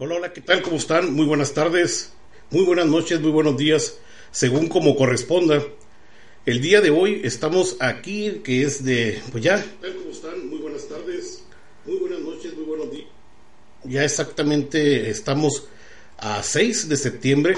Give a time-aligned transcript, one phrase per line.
[0.00, 0.62] Hola, hola, ¿qué tal?
[0.62, 1.12] ¿Cómo están?
[1.12, 2.12] Muy buenas tardes,
[2.52, 3.98] muy buenas noches, muy buenos días,
[4.30, 5.60] según como corresponda.
[6.46, 9.60] El día de hoy estamos aquí, que es de, pues ya.
[9.80, 10.48] ¿Cómo están?
[10.48, 11.42] Muy buenas tardes,
[11.84, 13.08] muy buenas noches, muy buenos días.
[13.82, 15.66] Ya exactamente estamos
[16.16, 17.56] a 6 de septiembre.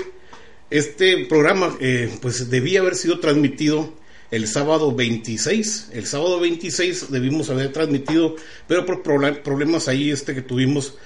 [0.71, 3.93] Este programa, eh, pues debía haber sido transmitido
[4.31, 5.91] el sábado 26.
[5.93, 8.37] El sábado 26 debimos haber transmitido,
[8.67, 10.97] pero por problemas ahí este que tuvimos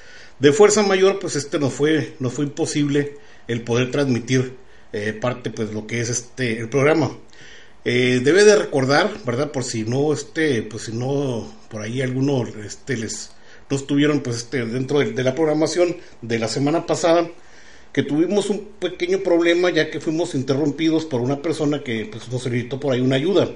[0.44, 3.14] de fuerza mayor, pues este nos fue, nos fue imposible
[3.48, 4.52] el poder transmitir
[4.92, 7.16] eh, parte, pues lo que es este el programa.
[7.86, 9.50] Eh, debe de recordar, ¿verdad?
[9.52, 13.30] Por si no, este, pues si no, por ahí algunos, este, les,
[13.70, 17.26] no estuvieron, pues este, dentro de, la programación de la semana pasada,
[17.94, 22.42] que tuvimos un pequeño problema ya que fuimos interrumpidos por una persona que pues, nos
[22.42, 23.48] solicitó por ahí una ayuda.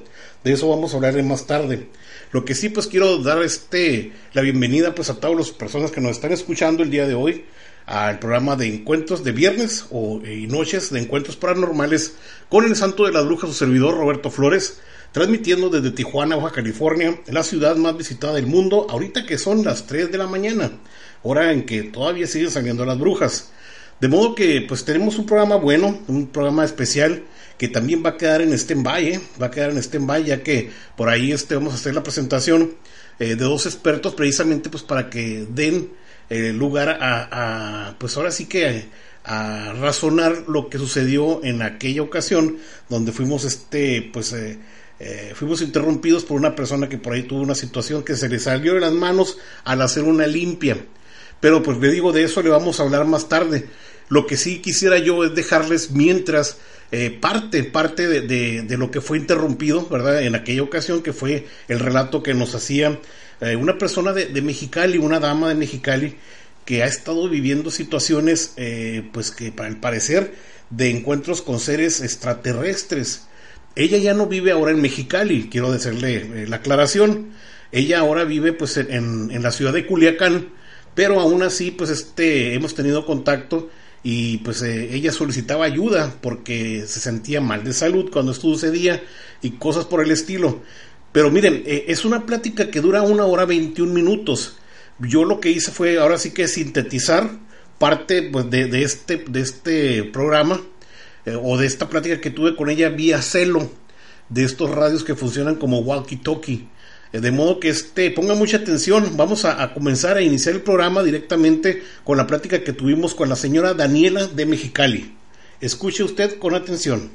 [0.42, 1.88] De eso vamos a hablar más tarde.
[2.30, 6.00] Lo que sí pues quiero dar este la bienvenida pues a todas las personas que
[6.00, 7.44] nos están escuchando el día de hoy
[7.86, 12.16] al programa de encuentros de viernes o, y noches de encuentros paranormales
[12.50, 14.78] con el santo de las brujas, su servidor Roberto Flores,
[15.12, 19.86] transmitiendo desde Tijuana, Baja California, la ciudad más visitada del mundo, ahorita que son las
[19.86, 20.70] 3 de la mañana,
[21.22, 23.52] hora en que todavía siguen saliendo las brujas.
[24.02, 27.22] De modo que pues tenemos un programa bueno, un programa especial
[27.58, 29.20] que también va a quedar en stand-by, ¿eh?
[29.40, 32.74] va a quedar en stand-by ya que por ahí este, vamos a hacer la presentación
[33.18, 35.90] eh, de dos expertos precisamente pues para que den
[36.30, 38.86] eh, lugar a, pues ahora sí que
[39.24, 42.58] a, razonar lo que sucedió en aquella ocasión
[42.88, 44.34] donde fuimos este pues
[45.34, 48.74] fuimos interrumpidos por una persona que por ahí tuvo una situación que se le salió
[48.74, 50.78] de las manos al hacer una limpia
[51.40, 53.66] pero pues le digo de eso le vamos a hablar más tarde
[54.08, 56.56] lo que sí quisiera yo es dejarles mientras
[56.90, 60.22] eh, parte, parte de, lo que fue interrumpido, ¿verdad?
[60.22, 62.98] En aquella ocasión que fue el relato que nos hacía
[63.42, 66.16] eh, una persona de, Mexicali, una dama de Mexicali,
[66.64, 70.32] que ha estado viviendo situaciones, eh, pues que para el parecer,
[70.70, 73.26] de encuentros con seres extraterrestres.
[73.76, 77.32] Ella ya no vive ahora en Mexicali, quiero decirle la aclaración.
[77.70, 80.48] Ella ahora vive pues en, en la ciudad de Culiacán,
[80.94, 83.70] pero aún así pues este hemos tenido contacto
[84.02, 89.02] y pues eh, ella solicitaba ayuda porque se sentía mal de salud cuando esto sucedía
[89.42, 90.62] y cosas por el estilo.
[91.12, 94.56] Pero miren, eh, es una plática que dura una hora 21 minutos.
[94.98, 97.30] Yo lo que hice fue ahora sí que sintetizar
[97.78, 100.60] parte pues, de, este, de este programa
[101.24, 103.70] eh, o de esta plática que tuve con ella vía celo
[104.28, 106.68] de estos radios que funcionan como walkie-talkie.
[107.12, 109.16] Eh, de modo que este, ponga mucha atención.
[109.16, 113.36] Vamos a, comenzar a iniciar el programa directamente con la plática que tuvimos con la
[113.36, 115.16] señora Daniela de Mexicali.
[115.60, 117.10] Escuche usted con atención.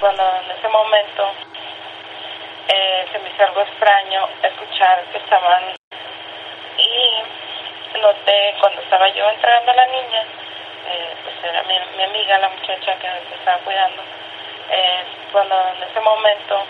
[0.00, 1.22] Cuando en ese momento
[2.68, 5.74] eh, se me hizo algo extraño escuchar que estaban
[8.12, 10.22] la niña, eh, era mi, amiga la niña,
[10.90, 14.02] eh, pues era mi, mi, amiga, la muchacha que me estaba cuidando,
[14.70, 16.64] eh, cuando en ese momento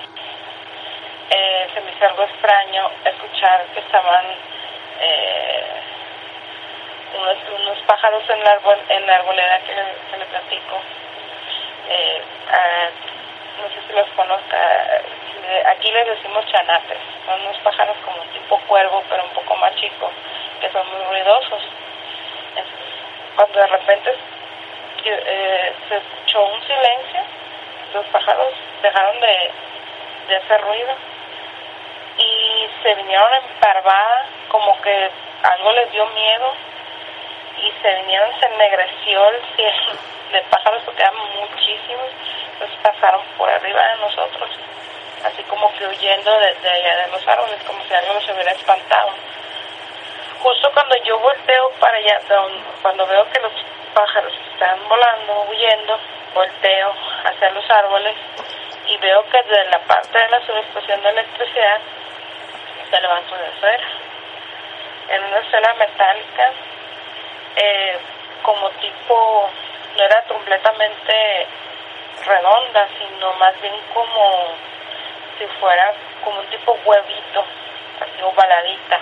[1.31, 4.25] eh, se me hizo algo extraño escuchar que estaban
[5.01, 5.65] eh,
[7.19, 9.75] unos, unos pájaros en la, árbol, en la arboleda que,
[10.11, 10.81] que le platico.
[11.89, 12.23] Eh,
[13.61, 14.57] no sé si los conozca,
[15.67, 20.11] aquí les decimos chanapes, son unos pájaros como tipo cuervo, pero un poco más chicos,
[20.11, 20.44] que
[20.75, 21.63] son muy ruidosos.
[23.37, 24.15] Cuando de repente
[25.05, 27.21] eh, se escuchó un silencio,
[27.95, 29.51] los pájaros dejaron de,
[30.29, 30.95] de hacer ruido
[32.19, 35.11] y se vinieron en parvada, como que
[35.43, 36.53] algo les dio miedo
[37.59, 39.93] y se vinieron, se ennegreció el cielo
[40.33, 42.11] de pájaros porque eran muchísimos,
[42.53, 44.51] entonces pasaron por arriba de nosotros,
[45.25, 48.51] así como que huyendo de, de allá de los árboles, como si algo nos hubiera
[48.51, 49.13] espantado.
[50.45, 52.21] Justo cuando yo volteo para allá,
[52.83, 53.53] cuando veo que los
[53.95, 55.99] pájaros están volando, huyendo,
[56.35, 56.95] volteo
[57.25, 58.15] hacia los árboles
[58.87, 61.79] y veo que desde la parte de la subestación de electricidad
[62.91, 63.89] se levanta una esfera.
[65.09, 66.51] En una esfera metálica,
[67.57, 67.99] eh,
[68.43, 69.49] como tipo,
[69.97, 71.47] no era completamente
[72.27, 74.49] redonda, sino más bien como
[75.39, 75.91] si fuera
[76.23, 77.45] como un tipo huevito,
[77.99, 79.01] así ovaladita.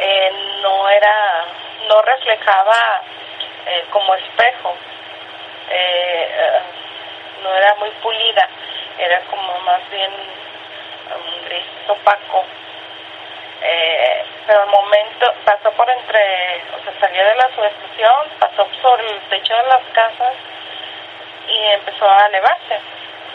[0.00, 1.44] Eh, no era,
[1.88, 3.02] no reflejaba
[3.66, 4.74] eh, como espejo,
[5.70, 6.60] eh, eh,
[7.42, 8.48] no era muy pulida,
[8.98, 12.44] era como más bien un gris opaco.
[14.46, 19.20] Pero al momento pasó por entre, o sea, salió de la subestación, pasó por el
[19.28, 20.34] techo de las casas
[21.48, 22.80] y empezó a elevarse.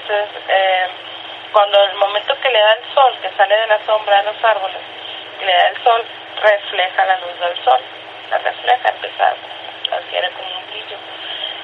[0.02, 0.90] Entonces,
[1.52, 4.44] cuando el momento que le da el sol, que sale de la sombra de los
[4.44, 4.82] árboles,
[5.38, 6.06] que le da el sol,
[6.44, 7.80] refleja la luz del sol,
[8.30, 10.98] la refleja, empieza a adquiere como un brillo.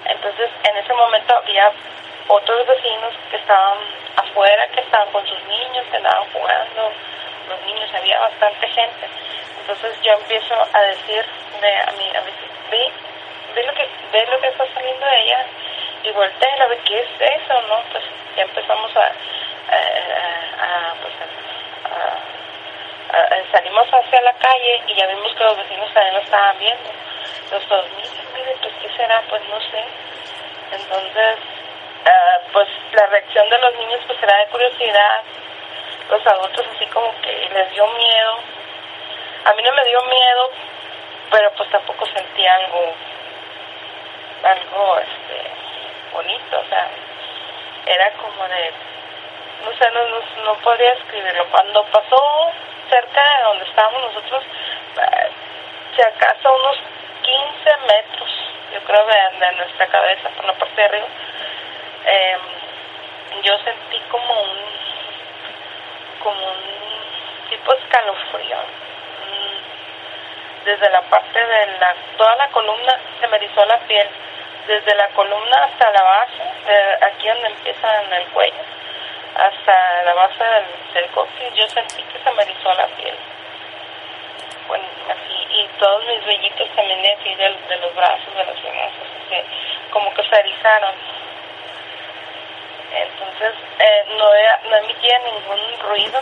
[0.05, 1.71] Entonces, en ese momento había
[2.27, 3.77] otros vecinos que estaban
[4.15, 6.91] afuera, que estaban con sus niños, que andaban jugando,
[7.49, 9.07] los niños, había bastante gente.
[9.61, 11.25] Entonces yo empiezo a decir
[11.87, 12.21] a mi a
[12.71, 12.91] ve,
[13.55, 15.45] ve lo que ve lo que está saliendo de ella
[16.03, 17.61] y voltea y lo ve, ¿qué es eso?
[17.67, 18.03] no Pues
[18.35, 19.11] ya empezamos a,
[21.01, 21.13] pues
[23.11, 23.37] a,
[23.85, 26.89] salimos hacia la calle y ya vimos que los vecinos también lo estaban viendo.
[27.51, 29.21] Mire, mire, pues ¿qué será?
[29.29, 29.83] Pues no sé.
[30.71, 31.35] Entonces,
[32.05, 35.23] uh, pues la reacción de los niños pues era de curiosidad,
[36.09, 38.39] los adultos así como que les dio miedo.
[39.45, 40.51] A mí no me dio miedo,
[41.31, 42.93] pero pues tampoco sentí algo,
[44.43, 45.51] algo este,
[46.11, 46.87] bonito, o sea,
[47.85, 48.71] era como de,
[49.63, 51.45] no sé, no, no, no podría escribirlo.
[51.49, 52.51] Cuando pasó
[52.89, 55.29] cerca de donde estábamos nosotros, eh,
[55.95, 56.77] si acaso unos
[57.23, 58.31] 15 metros,
[58.73, 61.07] yo creo, de, de nuestra cabeza por la parte de arriba,
[62.05, 62.37] eh,
[63.43, 64.79] yo sentí como un
[66.19, 68.57] como un tipo escalofrío.
[68.57, 74.07] Mm, desde la parte de la, toda la columna se me erizó la piel,
[74.67, 78.61] desde la columna hasta la base, de aquí donde empieza el cuello,
[79.35, 83.15] hasta la base del, del coxis, yo sentí se me erizó la piel.
[84.67, 88.59] Bueno, así, y todos mis vellitos también de así, de, de los brazos, de las
[88.59, 88.91] piernas,
[89.91, 90.93] como que se erizaron.
[92.91, 96.19] Entonces eh, no, no emitía ningún ruido,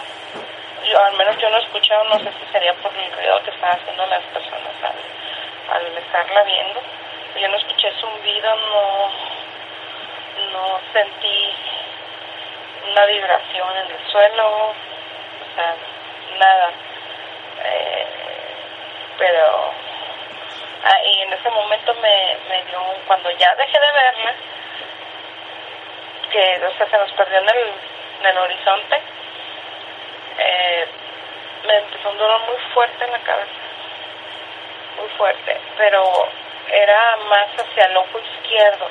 [0.90, 3.80] yo al menos yo no escuchaba, no sé si sería por el ruido que estaban
[3.80, 6.82] haciendo las personas al, al estarla viendo,
[7.40, 9.10] yo no escuché zumbido, no,
[10.52, 11.54] no sentí
[12.92, 14.74] una vibración en el suelo,
[16.40, 16.72] nada.
[17.64, 18.06] Eh,
[19.18, 19.72] pero
[20.84, 24.34] ah, y en ese momento me, me dio, cuando ya dejé de verla,
[26.32, 27.74] que o sea, se nos perdió en el,
[28.20, 29.02] en el horizonte,
[30.38, 30.88] eh,
[31.66, 33.52] me empezó un dolor muy fuerte en la cabeza,
[35.00, 36.30] muy fuerte, pero
[36.72, 38.90] era más hacia el ojo izquierdo,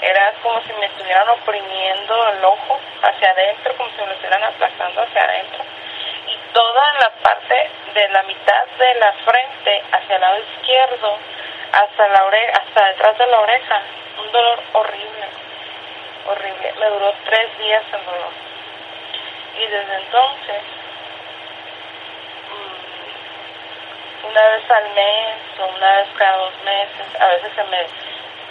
[0.00, 4.42] era como si me estuvieran oprimiendo el ojo hacia adentro, como si me lo estuvieran
[4.44, 5.64] aplastando hacia adentro,
[6.52, 11.18] toda la parte de la mitad de la frente hacia el lado izquierdo,
[11.72, 13.82] hasta la oreja, hasta detrás de la oreja,
[14.18, 15.42] un dolor horrible
[16.26, 16.74] horrible.
[16.78, 18.32] Me duró tres días el dolor.
[19.58, 20.62] Y desde entonces,
[22.50, 27.86] mm, una vez al mes o una vez cada dos meses, a veces se me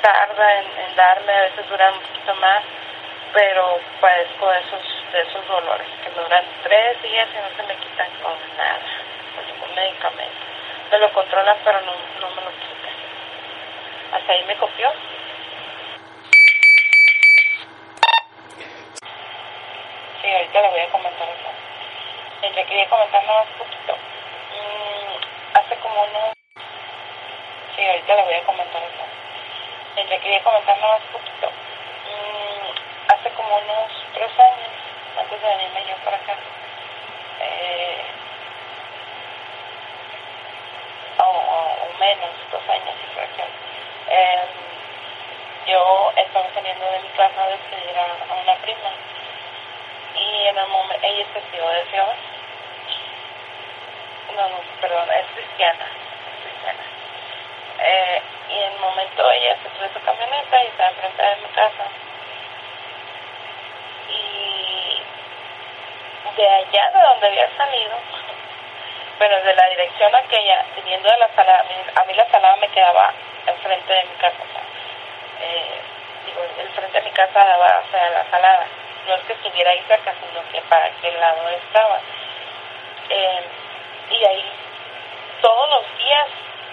[0.02, 2.64] tarda en, darme, a veces duran un poquito más,
[3.34, 7.76] pero padezco de esos, de esos dolores que duran tres días y no se me
[7.76, 8.80] quitan con nada,
[9.36, 10.42] con ningún medicamento.
[10.90, 12.96] Me lo controlan, pero no, no me lo quitan.
[14.14, 14.92] hasta ahí me copió.
[20.22, 22.54] Sí, ahorita le voy a comentar eso.
[22.56, 23.94] Le quería comentar nada más poquito.
[24.54, 26.34] Mm, hace como unos...
[27.76, 30.08] Sí, ahorita le voy a comentar eso.
[30.10, 31.48] Le quería comentar nada más poquito.
[31.50, 34.61] Mm, hace como unos tres años,
[35.18, 36.36] antes de venirme yo para acá,
[37.42, 38.02] eh,
[41.20, 43.48] o, o, menos, dos años y fracción,
[44.10, 44.44] eh,
[45.68, 48.92] yo estaba saliendo de mi casa a despedir a, a una prima
[50.16, 52.16] y en el momento ella es testigo de Jehová
[54.36, 56.84] no, no, perdón, es cristiana, es cristiana.
[57.80, 61.48] Eh, y en el momento ella se sube su camioneta y está enfrente de mi
[61.54, 61.86] casa.
[64.10, 65.02] Y
[66.36, 67.98] de allá de donde había salido,
[69.20, 71.64] pero de la dirección aquella, viniendo de la sala,
[71.96, 73.14] a mí la sala me quedaba
[73.46, 74.38] enfrente de mi casa.
[74.42, 74.64] O sea,
[75.42, 75.82] eh,
[76.26, 78.66] digo, el frente de mi casa daba hacia la salada.
[79.08, 82.00] No es que estuviera ahí cerca, sino que para aquel lado estaba.
[83.10, 83.44] Eh,
[84.12, 84.52] y ahí
[85.42, 86.28] todos los días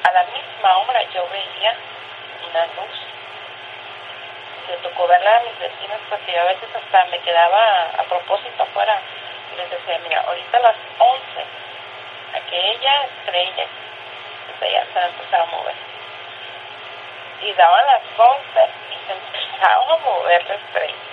[0.04, 1.74] a la misma hora yo veía
[2.50, 3.00] una luz.
[4.68, 8.62] Me tocó verla a mis vecinos porque yo a veces hasta me quedaba a propósito
[8.62, 9.00] afuera
[9.58, 11.22] les decía, mira, ahorita a las 11,
[12.34, 13.66] aquella estrella,
[14.46, 15.74] desde ya se empezaba a mover.
[17.42, 18.40] Y daban las 11
[18.90, 21.08] y se empezaba a mover la estrella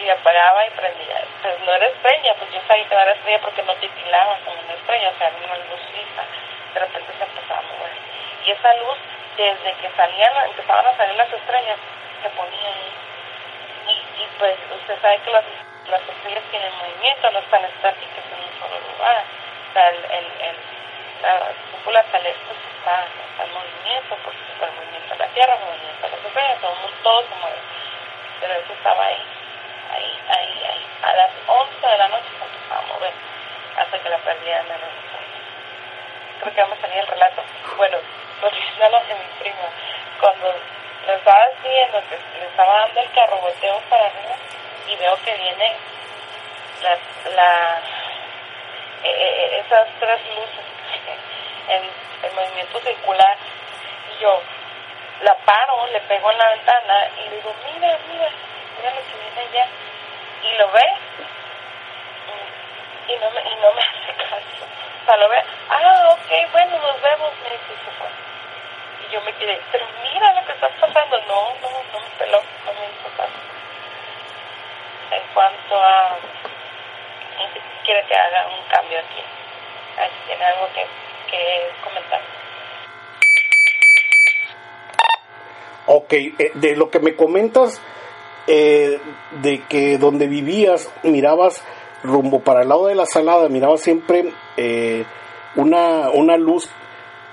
[0.00, 1.24] y apagaba y prendía.
[1.42, 4.60] Pues no era estrella, pues yo sabía que no era estrella porque no titilaba como
[4.60, 6.24] una estrella, o sea, era una luz fija.
[6.74, 7.92] De repente se empezaba a mover.
[8.46, 8.98] Y esa luz,
[9.36, 11.78] desde que salían, empezaban a salir las estrellas,
[12.22, 12.92] se ponía ahí.
[13.88, 15.44] Y, y pues usted sabe que las,
[15.88, 19.24] las estrellas tienen movimiento, no están estáticas en un solo lugar.
[19.24, 20.56] O sea, el, el, el,
[21.22, 25.64] la cúpula celeste está, está en movimiento, porque está el movimiento de la Tierra, el
[25.64, 26.58] movimiento de las estrellas,
[27.02, 27.60] todo, se mueve.
[28.40, 29.22] Pero eso estaba ahí
[29.92, 30.86] ahí, ahí, ahí.
[31.02, 33.12] A las 11 de la noche se empezaba a mover
[33.76, 34.80] hasta que la perdía en el
[36.40, 37.42] Creo que ya me salía el relato.
[37.76, 37.98] Bueno,
[38.42, 39.68] volviendo a mi prima,
[40.20, 40.54] cuando
[41.06, 44.34] lo estaba siguiendo, que le estaba dando el carro, volteo para arriba
[44.88, 45.72] y veo que viene
[46.82, 46.98] la,
[47.34, 47.80] la
[49.04, 50.64] eh, esas tres luces
[51.68, 51.82] en
[52.22, 53.36] el movimiento circular
[54.10, 54.40] y yo
[55.22, 58.28] la paro, le pego en la ventana y le digo, mira, mira,
[58.76, 59.66] mira lo que viene allá.
[60.42, 60.84] Y lo ve
[63.08, 64.66] y no me, y no me hace caso.
[65.02, 67.72] O sea, lo ve, ah, ok, bueno, nos vemos, me dice,
[69.06, 71.18] y yo me quedé, pero mira lo que está pasando.
[71.28, 73.51] No, no, no me peló, no me.
[75.34, 76.18] Cuanto a,
[77.84, 79.22] quiere que haga un cambio aquí.
[79.94, 80.82] Si tiene algo que,
[81.30, 82.20] que comentar.
[85.86, 87.80] Ok, eh, de lo que me comentas,
[88.46, 89.00] eh,
[89.42, 91.64] de que donde vivías mirabas
[92.02, 95.04] rumbo para el lado de la salada, mirabas siempre eh,
[95.56, 96.68] una, una luz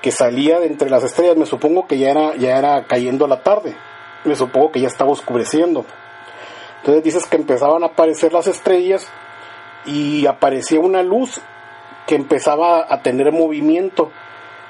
[0.02, 3.42] que salía de entre las estrellas, me supongo que ya era, ya era cayendo la
[3.42, 3.76] tarde,
[4.24, 5.86] me supongo que ya estaba oscureciendo.
[6.80, 9.08] Entonces dices que empezaban a aparecer las estrellas
[9.86, 11.42] y aparecía una luz
[12.08, 14.12] que empezaba a tener movimiento,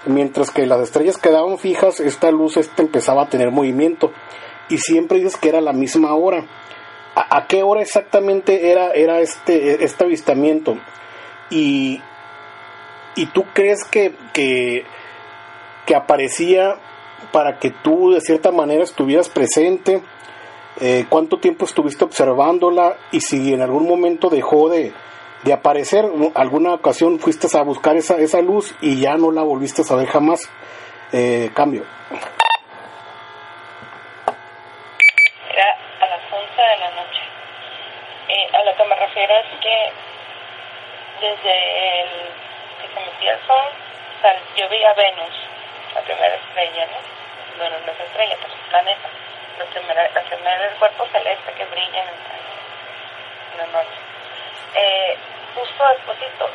[0.06, 4.12] mientras que las estrellas quedaban fijas, esta luz esta empezaba a tener movimiento
[4.70, 6.46] y siempre dices que era la misma hora.
[7.16, 10.78] ¿A, a qué hora exactamente era, era este, este avistamiento?
[11.50, 12.02] Y,
[13.16, 14.86] y tú crees que, que,
[15.86, 16.76] que aparecía
[17.32, 20.02] para que tú de cierta manera estuvieras presente,
[20.82, 24.94] eh, cuánto tiempo estuviste observándola y si en algún momento dejó de,
[25.44, 26.06] de aparecer,
[26.36, 30.08] alguna ocasión fuiste a buscar esa, esa luz y ya no la volviste a ver
[30.08, 30.50] jamás.
[31.12, 31.84] Eh, cambio.
[35.52, 37.22] Era a las 11 de la noche.
[38.30, 39.92] Eh, a lo que me refiero es que
[41.20, 42.10] desde el
[42.80, 43.68] que se metía el sol,
[44.22, 45.34] sal, yo veía Venus,
[45.96, 47.58] la primera estrella, ¿no?
[47.58, 49.10] Bueno, no es estrella, pues es planeta.
[49.60, 54.00] La primera, la primera del cuerpo celeste que brilla en, la noche.
[54.74, 55.18] Eh,
[55.54, 56.50] justo despuésito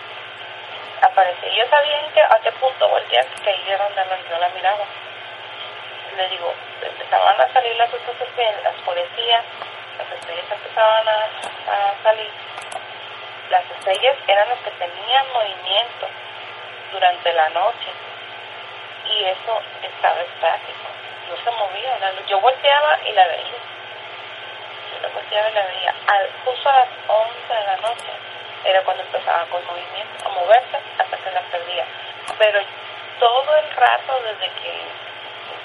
[1.02, 1.52] apareció.
[1.52, 4.84] Yo sabía en qué, a qué punto voltear, que ahí era donde yo la miraba.
[6.16, 8.16] Le digo, empezaban a salir las otras
[8.62, 9.42] las oscurecía,
[9.98, 11.20] las estrellas empezaban a,
[11.72, 12.30] a salir.
[13.50, 16.08] Las estrellas eran las que tenían movimiento
[16.92, 17.90] durante la noche
[19.10, 20.88] y eso estaba estático,
[21.28, 21.98] no se movía.
[22.00, 22.26] La luz.
[22.26, 23.58] Yo volteaba y la veía.
[24.92, 25.94] Yo la volteaba y la veía.
[26.44, 28.12] Justo a las 11 de la noche
[28.64, 31.84] era cuando empezaba con movimiento, a moverse hasta que la perdía.
[32.38, 32.60] Pero
[33.20, 34.72] todo el rato desde que,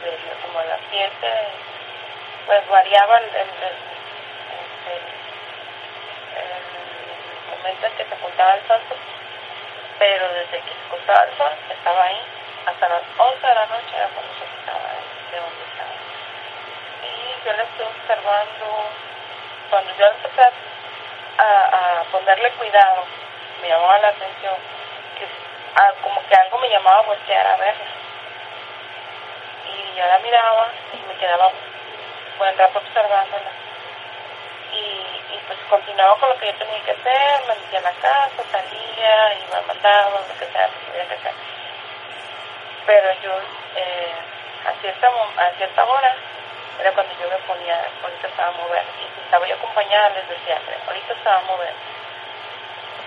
[0.03, 1.69] desde como las 7 repente
[2.45, 3.51] pues variaba el, el,
[7.51, 8.79] momento en que se ocultaba el sol,
[9.99, 12.21] pero desde que se ocultaba el sol estaba ahí
[12.65, 14.78] hasta las 11 de la noche era cuando se quitaba
[15.31, 15.95] de donde estaba.
[17.03, 18.65] Y yo le estoy observando,
[19.69, 20.41] cuando yo empecé
[21.37, 23.03] a, a ponerle cuidado,
[23.61, 24.55] me llamaba la atención
[25.17, 25.25] que
[25.75, 27.85] ah, como que algo me llamaba a voltear a verla.
[29.65, 31.51] Y yo la miraba y me quedaba
[32.37, 33.51] buen rato observándola.
[34.71, 37.91] Y, y pues continuaba con lo que yo tenía que hacer, me metía en la
[37.93, 41.33] casa, salía, iba, mandaba, lo que sea, lo que hacer.
[42.85, 43.31] Pero yo,
[43.75, 44.13] eh,
[44.65, 46.15] a, cierta, a cierta hora,
[46.79, 48.83] era cuando yo me ponía, ahorita estaba a mover.
[48.99, 51.73] Y estaba yo acompañada, les decía, ahorita estaba a mover.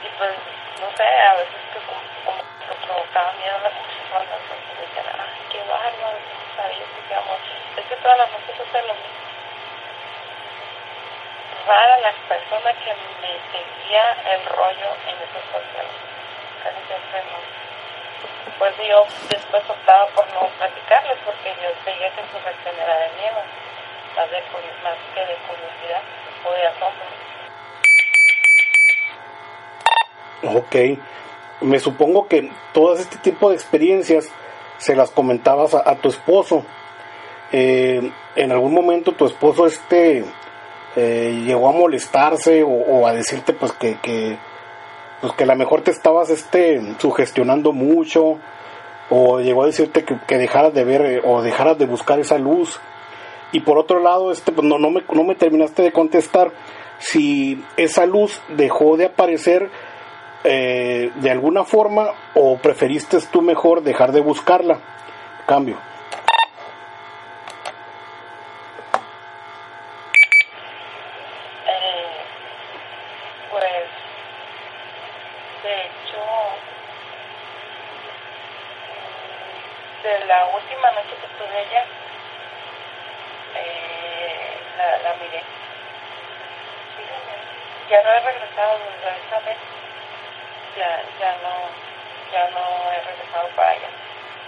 [0.05, 0.33] Y pues,
[0.81, 5.07] no sé, a veces que como, como que provocaba miedo a las personas, me decían,
[5.15, 6.19] ay, qué bárbaro,
[6.57, 7.39] sabía que amor.
[7.77, 9.23] Es que todas las noches hacen lo mismo.
[11.67, 12.93] Rara las personas que
[13.23, 15.97] me seguía el rollo en esos cuestiones.
[16.63, 17.62] Casi siempre no.
[18.59, 23.09] Pues yo después optaba por no platicarles porque yo veía que su reacción era de
[23.21, 23.41] miedo,
[24.17, 24.39] más, de,
[24.83, 26.03] más que de curiosidad
[26.47, 27.07] o de asombro.
[30.45, 30.77] Ok,
[31.63, 34.31] me supongo que todas este tipo de experiencias
[34.79, 36.65] se las comentabas a, tu esposo.
[37.53, 40.25] Eh, en algún momento tu esposo este
[40.97, 44.39] eh, llegó a molestarse o, a decirte pues que
[45.23, 48.39] pues que a lo mejor te estabas este sugestionando mucho
[49.09, 52.79] o llegó a decirte que, dejaras de ver o dejaras de buscar esa luz
[53.53, 56.53] y por otro lado este pues no, no me, no me terminaste de contestar
[56.99, 59.71] si esa luz dejó de aparecer
[60.45, 64.81] eh, de alguna forma o preferiste tú mejor dejar de buscarla?
[65.47, 65.77] Cambio.
[71.67, 72.25] Eh,
[73.53, 73.87] pues,
[75.63, 76.19] de hecho,
[80.03, 81.85] de la última noche que estuve allá,
[83.55, 85.43] eh, la, la miré.
[87.89, 89.59] Ya no he regresado desde esa vez
[90.77, 91.69] ya, ya no,
[92.33, 93.89] ya no he regresado para allá.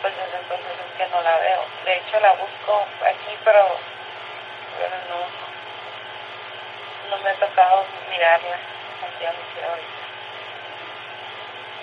[0.00, 1.64] Pues desde entonces es que no la veo.
[1.84, 3.76] De hecho la busco aquí, pero,
[4.78, 5.20] pero no,
[7.10, 10.04] no me ha tocado mirarla así a mi ahorita.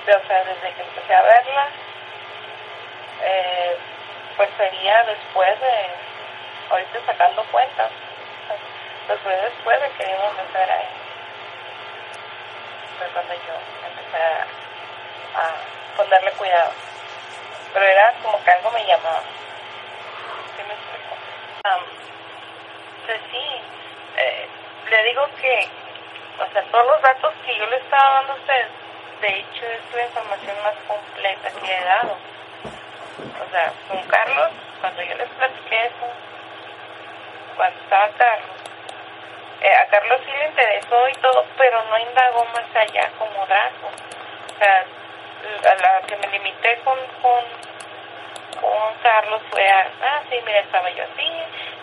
[0.01, 1.69] O sea, desde que empecé a verla,
[3.23, 3.78] eh,
[4.36, 5.89] pues sería después de,
[6.71, 7.91] ahorita sacando cuentas,
[9.08, 10.88] pues fue después de que íbamos a estar ahí.
[12.97, 13.82] Fue cuando yo
[14.13, 16.71] a, ponerle cuidado.
[17.73, 19.21] Pero era como que algo me llamaba.
[20.56, 21.15] ¿Sí me explico?
[23.06, 23.62] pues sí,
[24.17, 24.47] eh,
[24.89, 25.67] le digo que,
[26.39, 28.67] o sea, todos los datos que yo le estaba dando a usted,
[29.21, 32.17] de hecho es la información más completa que he dado.
[33.45, 36.08] O sea, con Carlos, cuando yo les platiqué eso,
[38.01, 38.49] estaba Carlos,
[39.61, 43.91] eh, a Carlos sí le interesó y todo, pero no indagó más allá como Draco.
[44.55, 44.85] O sea,
[45.69, 47.43] a la que me limité con, con,
[48.59, 51.29] con Carlos fue a, ah, sí, mira, estaba yo así,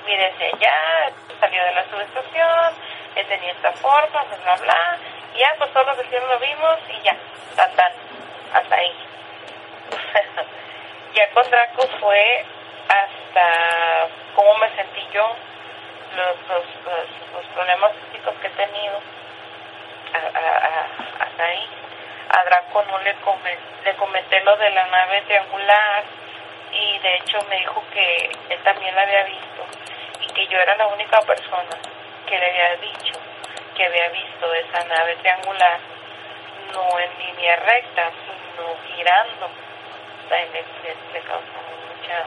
[0.06, 2.74] mire hacia allá, salió de la subestación,
[3.14, 4.98] él tenía esta forma, bla, bla, bla,
[5.34, 7.16] y ya, pues todos los vecinos lo vimos y ya,
[7.56, 7.92] tan, tan,
[8.54, 8.94] hasta ahí.
[11.14, 12.44] ya con Draco fue
[12.88, 15.36] hasta cómo me sentí yo,
[16.16, 16.64] los, los,
[17.32, 19.00] los, problemas físicos que he tenido
[21.20, 21.66] hasta ahí.
[22.30, 23.14] A Draco no le,
[23.84, 26.04] le comenté lo de la nave triangular
[26.72, 29.66] y de hecho me dijo que él también la había visto
[30.20, 31.76] y que yo era la única persona
[32.26, 33.18] que le había dicho
[33.74, 35.78] que había visto esa nave triangular
[36.74, 39.48] no en línea recta, sino girando.
[40.28, 40.64] Sea, le,
[41.12, 42.24] le causó mucha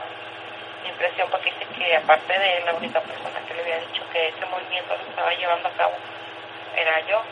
[0.84, 4.46] impresión porque dice que aparte de la única persona que le había dicho que ese
[4.46, 5.94] movimiento lo estaba llevando a cabo
[6.76, 7.22] era yo.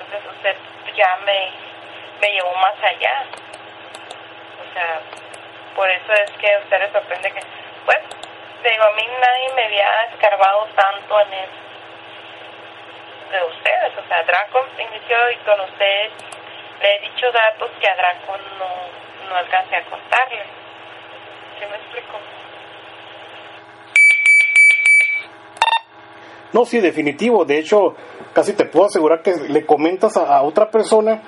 [0.00, 0.56] Entonces usted
[0.94, 1.50] ya me,
[2.20, 3.24] me llevó más allá.
[4.60, 5.00] O sea,
[5.74, 7.40] por eso es que usted le sorprende que,
[7.84, 7.98] pues,
[8.62, 11.64] digo, a mí nadie me había escarbado tanto en eso
[13.32, 13.92] de ustedes.
[13.98, 16.12] O sea, Draco inició y con ustedes
[16.80, 20.44] le he dicho datos que a Draco no, no alcancé a contarle.
[21.58, 22.18] ¿Sí me explico?
[26.54, 27.44] No, sí, definitivo.
[27.44, 27.94] De hecho,
[28.32, 31.20] casi te puedo asegurar que le comentas a, otra persona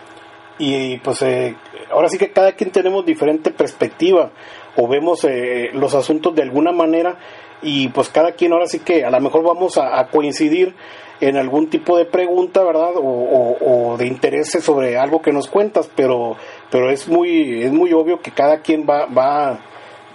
[0.56, 1.56] y pues eh,
[1.90, 4.30] ahora sí que cada quien tenemos diferente perspectiva.
[4.76, 7.18] o vemos eh, los asuntos de alguna manera
[7.60, 10.74] y pues cada quien ahora sí que a lo mejor vamos a, coincidir
[11.20, 12.92] en algún tipo de pregunta, ¿verdad?
[12.94, 16.36] O, de interés sobre algo que nos cuentas, pero,
[16.70, 19.58] pero es muy, es muy obvio que cada quien va, va,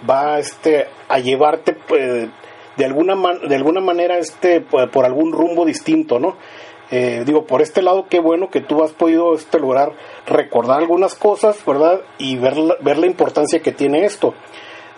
[0.08, 2.30] va este, a llevarte pues,
[2.76, 3.14] de alguna
[3.46, 6.36] de alguna manera este por, algún rumbo distinto no
[6.90, 9.92] eh, digo por este lado qué bueno que tú has podido este lograr
[10.26, 14.34] recordar algunas cosas verdad y ver la, ver la importancia que tiene esto.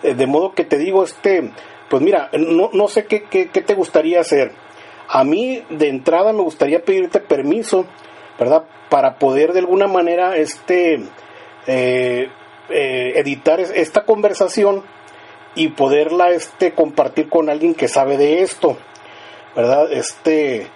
[0.03, 1.51] Eh, de modo que te digo este
[1.89, 4.51] pues mira no, no sé qué, qué, qué, te gustaría hacer.
[5.07, 7.85] A mí de entrada me gustaría pedirte permiso
[8.37, 10.99] verdad para poder de alguna manera este
[11.67, 12.29] eh,
[12.69, 14.83] editar esta conversación
[15.55, 18.77] y poderla este compartir con alguien que sabe de esto,
[19.55, 19.91] ¿verdad?
[19.91, 20.67] Este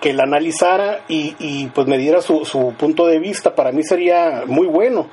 [0.00, 3.82] que la analizara y, y pues me diera su, su, punto de vista, para mí
[3.82, 5.08] sería muy bueno,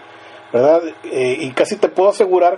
[0.54, 0.82] ¿verdad?
[1.04, 2.58] Eh, y casi te puedo asegurar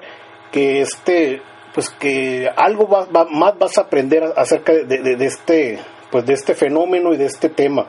[0.51, 1.41] que este
[1.73, 5.79] pues que algo va, más vas a aprender acerca de, de, este
[6.11, 7.87] pues de este fenómeno y de este tema.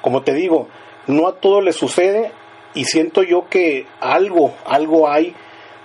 [0.00, 0.68] Como te digo,
[1.06, 2.32] no a todo le sucede
[2.74, 5.34] y siento yo que algo, algo hay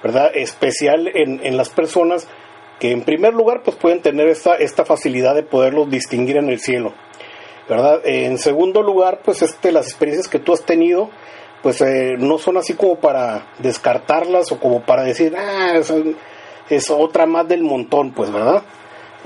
[0.03, 0.31] ¿verdad?
[0.35, 2.27] especial en, en las personas
[2.79, 6.59] que en primer lugar pues pueden tener esta, esta facilidad de poderlos distinguir en el
[6.59, 6.93] cielo.
[7.67, 8.01] ¿verdad?
[8.03, 11.09] En segundo lugar, pues este, las experiencias que tú has tenido,
[11.61, 15.93] pues eh, no son así como para descartarlas o como para decir, ah, es,
[16.69, 18.63] es, otra más del montón, pues, ¿verdad?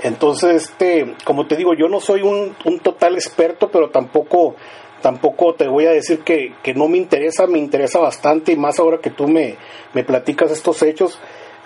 [0.02, 4.54] Entonces, este, como te digo, yo no soy un, un total experto, pero tampoco
[5.00, 8.78] tampoco te voy a decir que, que, no me interesa, me interesa bastante y más
[8.78, 9.56] ahora que tú me,
[9.94, 11.18] me platicas estos hechos.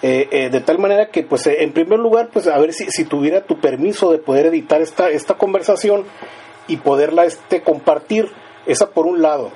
[0.03, 2.91] Eh, eh, de tal manera que, pues, eh, en primer lugar, pues, a ver si,
[2.91, 6.05] si tuviera tu permiso de poder editar esta, esta conversación
[6.67, 8.29] y poderla este, compartir,
[8.67, 9.53] esa por un lado.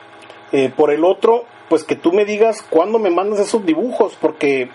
[0.76, 4.70] por el otro, pues que tú me digas cuándo me mandas esos dibujos, porque,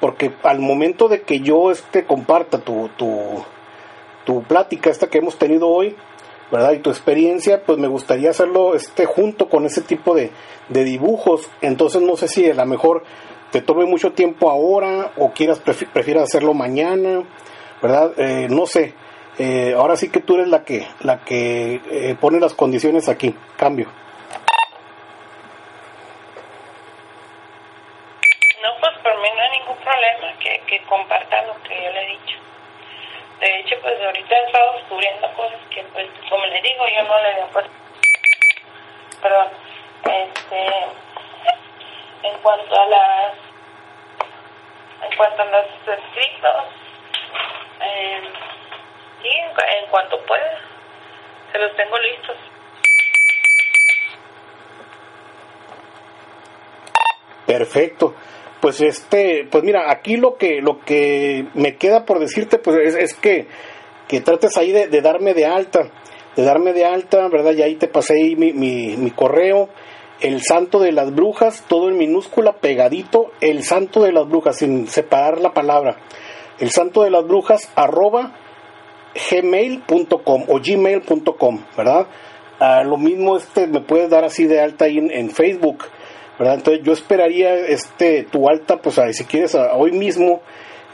[0.00, 3.42] porque al momento de que yo este, comparta tu, tu,
[4.24, 5.96] tu plática, esta que hemos tenido hoy,
[6.50, 6.72] ¿verdad?
[6.72, 10.30] Y tu experiencia, pues me gustaría hacerlo este, junto con ese tipo de,
[10.68, 11.48] de dibujos.
[11.60, 13.02] Entonces no sé si a lo mejor
[13.50, 17.22] te tome mucho tiempo ahora o quieras prefieras hacerlo mañana,
[17.82, 18.12] ¿verdad?
[18.18, 18.94] Eh, no sé.
[19.38, 23.34] Eh, ahora sí que tú eres la que la que eh, pone las condiciones aquí.
[23.56, 23.86] Cambio.
[28.62, 32.02] No, pues por mí no hay ningún problema que, que comparta lo que yo le
[32.02, 32.35] he dicho.
[33.40, 37.18] De hecho, pues ahorita he estado descubriendo cosas que, pues, como le digo, yo no
[37.18, 37.70] le había puesto.
[39.20, 39.48] Perdón.
[40.04, 40.66] Este,
[42.22, 43.34] en cuanto a las,
[45.02, 46.64] en cuanto a los escritos,
[47.80, 48.22] eh,
[49.22, 50.58] sí, en, cuanto pueda,
[51.52, 52.36] se los tengo listos.
[57.46, 58.14] Perfecto
[58.66, 63.14] pues este, pues mira, aquí lo que, lo que me queda por decirte, pues es,
[63.14, 63.46] que,
[64.08, 65.88] que trates ahí de, darme de alta,
[66.34, 67.52] de darme de alta, ¿verdad?
[67.52, 69.68] Y ahí te pasé ahí mi, mi, correo,
[70.18, 74.88] el santo de las brujas, todo en minúscula, pegadito, el santo de las brujas, sin
[74.88, 75.98] separar la palabra.
[76.58, 78.34] El santo de las brujas, arroba
[79.30, 82.08] gmail.com o gmail.com, ¿verdad?
[82.58, 85.84] Ah, lo mismo este me puedes dar así de alta ahí en Facebook.
[86.38, 90.42] Entonces yo esperaría este tu alta, pues si quieres hoy mismo,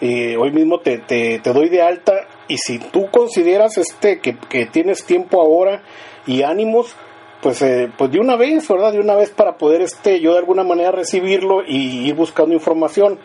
[0.01, 4.67] eh, hoy mismo te, te, doy de alta y si tú consideras este que, que
[4.67, 5.83] tienes tiempo ahora
[6.27, 6.95] y ánimos,
[7.43, 8.93] pues, eh, pues de una vez, ¿verdad?
[8.93, 13.19] De una vez para poder este yo de alguna manera recibirlo y ir buscando información.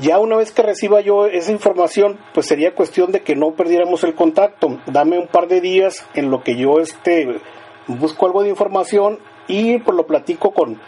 [0.00, 4.02] Ya una vez que reciba yo esa información, pues sería cuestión de que no perdiéramos
[4.02, 4.80] el contacto.
[4.86, 7.38] Dame un par de días en lo que yo este
[7.86, 10.80] busco algo de información y pues lo platico con,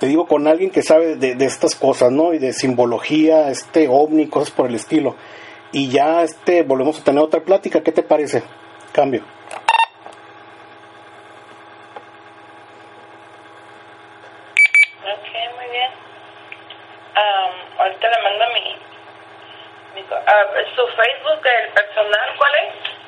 [0.00, 2.32] te digo, con alguien que sabe de, estas cosas, ¿no?
[2.32, 5.14] Y de simbología, este ovni, cosas por el estilo.
[5.72, 8.42] Y ya este volvemos a tener otra plática, ¿qué te parece?
[8.92, 9.20] Cambio.
[15.04, 15.90] Ok, muy bien.
[17.78, 22.99] ahorita le mando mi, mi su Facebook, el personal, ¿cuál es?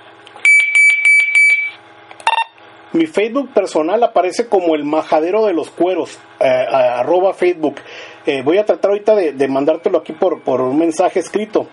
[2.93, 7.77] Mi Facebook personal aparece como el majadero de los cueros, eh, arroba Facebook.
[8.27, 11.67] Eh, voy a tratar ahorita de, mandártelo aquí por, por, un mensaje escrito.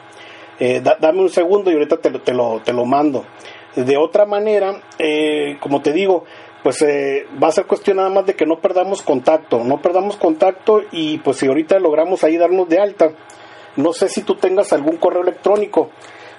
[0.60, 3.26] Eh, dame un segundo y ahorita te, te, lo, te lo mando.
[3.76, 4.82] De otra manera,
[5.60, 6.24] como te digo,
[6.64, 10.82] pues va a ser cuestión nada más de que no perdamos contacto, no perdamos contacto
[10.92, 13.12] y pues si ahorita logramos ahí darnos de alta,
[13.76, 15.92] no sé si tú tengas algún correo electrónico.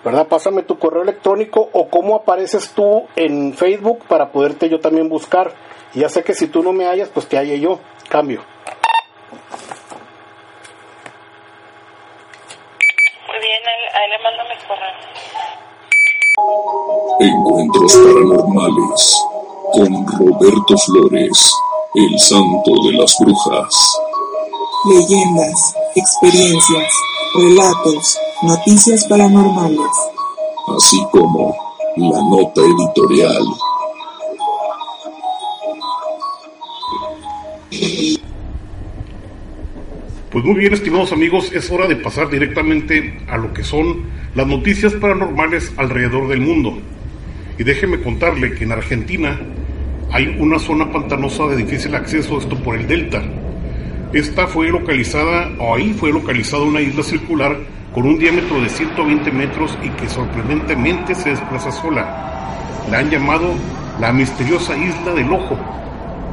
[0.04, 0.26] ¿verdad?
[0.28, 5.52] Pásame tu correo electrónico o cómo apareces tú en Facebook para poderte yo también buscar.
[5.94, 7.80] Y ya sé que si tú no me hallas, pues te halle yo.
[8.08, 8.42] Cambio.
[13.28, 14.94] Muy bien, ahí, ahí le mando mi correo.
[17.20, 19.24] Encuentros paranormales
[19.72, 21.54] con Roberto Flores,
[21.94, 24.00] el santo de las brujas.
[24.86, 26.88] Leyendas, experiencias
[27.35, 29.90] relatos, noticias paranormales.
[30.77, 31.55] Así como
[31.97, 33.45] la nota editorial.
[40.31, 44.47] Pues muy bien, estimados amigos, es hora de pasar directamente a lo que son las
[44.47, 46.79] noticias paranormales alrededor del mundo.
[47.59, 49.38] Y déjeme contarle que en Argentina
[50.12, 53.23] hay una zona pantanosa de difícil acceso, esto por el delta.
[54.12, 57.57] Esta fue localizada, o ahí fue localizada una isla circular
[57.94, 62.83] con un diámetro de 120 metros y que sorprendentemente se desplaza sola.
[62.90, 63.55] La han llamado
[64.01, 65.57] la misteriosa isla del ojo,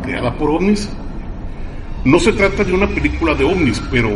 [0.04, 0.90] creada por ovnis.
[2.04, 4.10] No se trata de una película de ovnis, pero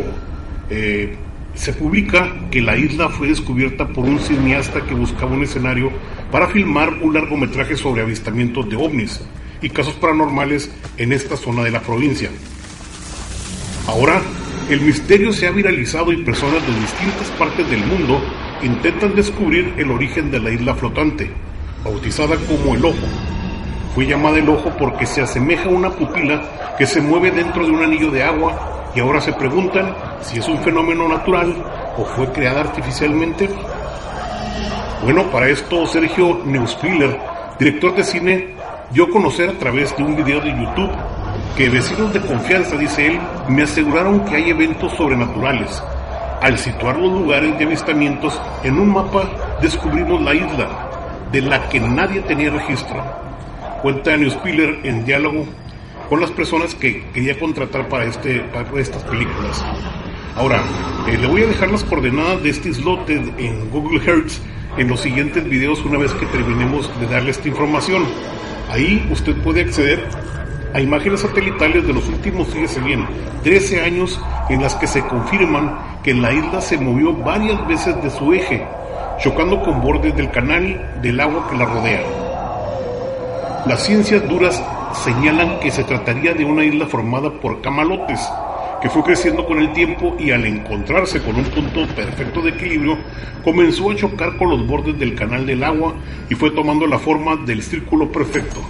[0.72, 1.16] eh,
[1.54, 5.92] se publica que la isla fue descubierta por un cineasta que buscaba un escenario
[6.32, 9.22] para filmar un largometraje sobre avistamientos de ovnis
[9.62, 12.32] y casos paranormales en esta zona de la provincia.
[13.88, 14.22] Ahora,
[14.70, 18.22] el misterio se ha viralizado y personas de distintas partes del mundo
[18.62, 21.32] intentan descubrir el origen de la isla flotante,
[21.84, 23.08] bautizada como el ojo.
[23.96, 27.72] Fue llamada el ojo porque se asemeja a una pupila que se mueve dentro de
[27.72, 31.54] un anillo de agua y ahora se preguntan si es un fenómeno natural
[31.98, 33.50] o fue creada artificialmente.
[35.04, 37.20] Bueno, para esto Sergio Neuspiller,
[37.60, 38.48] director de cine,
[38.92, 40.92] dio a conocer a través de un video de YouTube
[41.58, 45.82] que vecinos de confianza, dice él, me aseguraron que hay eventos sobrenaturales.
[46.42, 49.30] Al situar los lugares de avistamientos en un mapa,
[49.62, 50.90] descubrimos la isla,
[51.32, 53.04] de la que nadie tenía registro.
[53.82, 55.46] Cuenta Neuspiller en diálogo
[56.10, 59.64] con las personas que quería contratar para, este, para estas películas.
[60.36, 60.62] Ahora,
[61.08, 64.32] eh, le voy a dejar las coordenadas de este islote en Google Earth
[64.78, 68.04] en los siguientes videos una vez que terminemos de darle esta información.
[68.72, 70.08] Ahí usted puede acceder
[70.74, 73.06] a imágenes satelitales de los últimos, fíjese bien,
[73.44, 78.10] 13 años en las que se confirman que la isla se movió varias veces de
[78.10, 78.66] su eje,
[79.20, 82.02] chocando con bordes del canal del agua que la rodea.
[83.66, 84.64] Las ciencias duras
[85.04, 88.20] señalan que se trataría de una isla formada por camalotes,
[88.82, 92.98] que fue creciendo con el tiempo y al encontrarse con un punto perfecto de equilibrio,
[93.44, 95.94] comenzó a chocar con los bordes del canal del agua
[96.30, 98.62] y fue tomando la forma del círculo perfecto.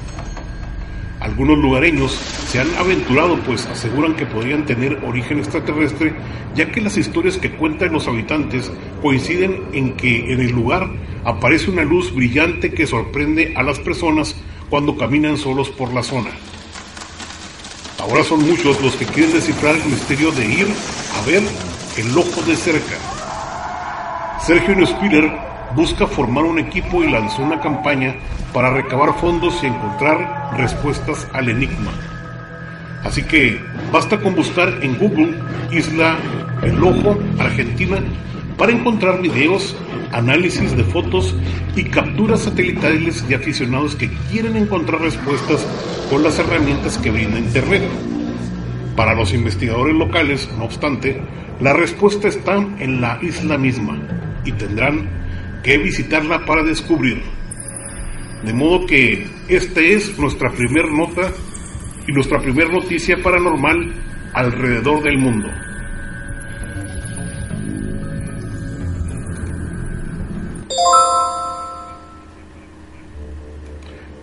[1.22, 6.16] Algunos lugareños se han aventurado pues aseguran que podrían tener origen extraterrestre,
[6.56, 8.72] ya que las historias que cuentan los habitantes
[9.04, 10.90] coinciden en que en el lugar
[11.24, 14.36] aparece una luz brillante que sorprende a las personas
[14.72, 16.32] cuando caminan solos por la zona.
[18.00, 20.68] Ahora son muchos los que quieren descifrar el misterio de ir
[21.16, 21.44] a ver
[21.98, 22.98] el ojo de cerca.
[24.44, 28.16] Sergio Spiller busca formar un equipo y lanzó una campaña
[28.54, 31.92] para recabar fondos y encontrar respuestas al enigma.
[33.04, 33.60] Así que
[33.92, 35.40] basta con buscar en Google
[35.72, 36.18] Isla
[36.62, 37.98] El Ojo, Argentina,
[38.58, 39.76] para encontrar videos,
[40.12, 41.36] análisis de fotos
[41.76, 45.66] y capturas satelitales de aficionados que quieren encontrar respuestas
[46.10, 47.84] con las herramientas que brinda Internet.
[48.96, 51.20] Para los investigadores locales, no obstante,
[51.60, 53.98] la respuesta está en la isla misma
[54.46, 55.10] y tendrán
[55.64, 57.22] que visitarla para descubrir.
[58.44, 61.32] De modo que esta es nuestra primera nota
[62.08, 63.94] y nuestra primera noticia paranormal
[64.34, 65.50] alrededor del mundo.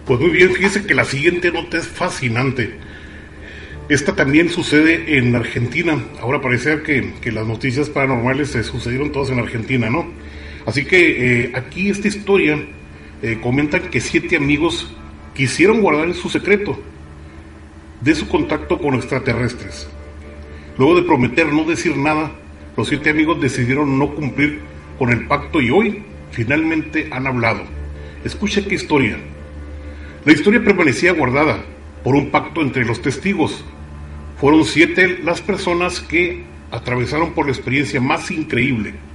[0.07, 2.75] Pues muy bien, fíjese que la siguiente nota es fascinante.
[3.91, 6.03] Esta también sucede en Argentina.
[6.21, 10.11] Ahora parece que, que las noticias paranormales se sucedieron todas en Argentina, ¿no?
[10.69, 12.63] Así que eh, aquí esta historia
[13.23, 14.95] eh, comenta que siete amigos
[15.35, 16.79] quisieron guardar su secreto
[18.03, 19.89] de su contacto con extraterrestres.
[20.77, 22.33] Luego de prometer no decir nada,
[22.77, 24.61] los siete amigos decidieron no cumplir
[24.99, 26.03] con el pacto y hoy
[26.33, 27.63] finalmente han hablado.
[28.23, 29.17] Escucha qué historia.
[30.27, 31.65] La historia permanecía guardada
[32.05, 33.65] por un pacto entre los testigos.
[34.39, 39.09] Fueron siete las personas que atravesaron por la experiencia más increíble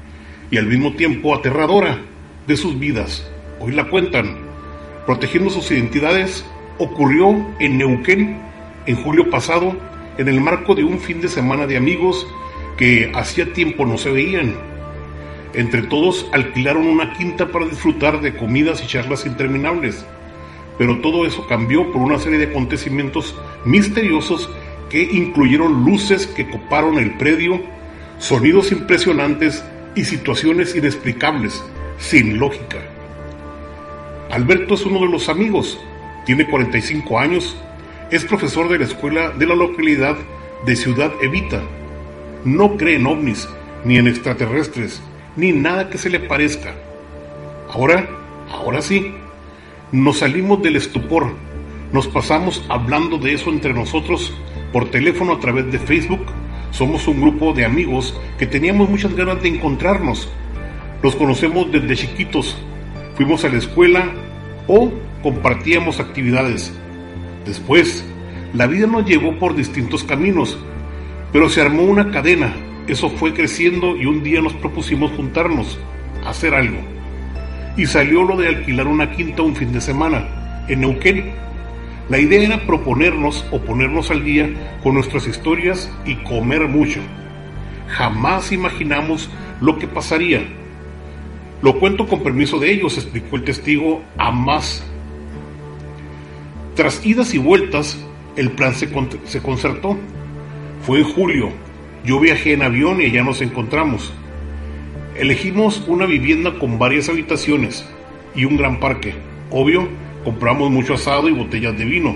[0.54, 1.98] y al mismo tiempo aterradora
[2.46, 3.28] de sus vidas.
[3.60, 4.38] Hoy la cuentan.
[5.08, 6.46] Protegiendo sus identidades,
[6.78, 8.39] ocurrió en Neuquén
[8.86, 9.76] en julio pasado
[10.20, 12.28] en el marco de un fin de semana de amigos
[12.78, 14.54] que hacía tiempo no se veían.
[15.56, 20.06] Entre todos alquilaron una quinta para disfrutar de comidas y charlas interminables
[20.78, 24.50] pero todo eso cambió por una serie de acontecimientos misteriosos
[24.89, 27.62] que incluyeron luces que coparon el predio,
[28.18, 29.63] sonidos impresionantes
[29.95, 31.63] y situaciones inexplicables,
[31.97, 32.79] sin lógica.
[34.32, 35.79] Alberto es uno de los amigos,
[36.25, 37.56] tiene 45 años,
[38.12, 40.15] es profesor de la escuela de la localidad
[40.65, 41.62] de Ciudad Evita.
[42.43, 43.47] No cree en ovnis,
[43.86, 45.01] ni en extraterrestres,
[45.36, 46.73] ni nada que se le parezca.
[47.69, 48.08] Ahora,
[48.51, 49.13] ahora sí,
[49.91, 51.34] nos salimos del estupor,
[51.91, 54.34] nos pasamos hablando de eso entre nosotros
[54.71, 56.25] por teléfono a través de Facebook.
[56.74, 60.28] Somos un grupo de amigos que teníamos muchas ganas de encontrarnos.
[61.04, 62.58] Los conocemos desde chiquitos,
[63.16, 64.06] fuimos a la escuela
[64.68, 66.74] o compartíamos actividades.
[67.46, 68.04] Después,
[68.56, 70.58] la vida nos llevó por distintos caminos,
[71.32, 72.56] pero se armó una cadena,
[72.88, 75.78] eso fue creciendo y un día nos propusimos juntarnos,
[76.26, 76.80] hacer algo.
[77.78, 81.34] Y salió lo de alquilar una quinta un fin de semana, en Neuquén.
[82.10, 84.50] La idea era proponernos o ponernos al día
[84.84, 87.00] con nuestras historias y comer mucho.
[87.88, 89.30] Jamás imaginamos
[89.62, 90.42] lo que pasaría.
[91.62, 94.84] Lo cuento con permiso de ellos, explicó el testigo a más.
[96.76, 97.98] Tras idas y vueltas,
[98.36, 98.89] el plan se,
[99.24, 99.98] se concertó.
[100.82, 101.52] Fue en julio,
[102.04, 104.12] yo viajé en avión y allá nos encontramos.
[105.16, 107.88] Elegimos una vivienda con varias habitaciones
[108.36, 109.13] y un gran parque.
[109.52, 109.88] Obvio,
[110.24, 112.16] compramos mucho asado y botellas de vino.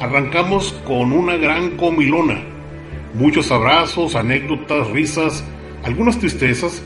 [0.00, 2.40] Arrancamos con una gran comilona.
[3.14, 5.44] Muchos abrazos, anécdotas, risas,
[5.84, 6.82] algunas tristezas,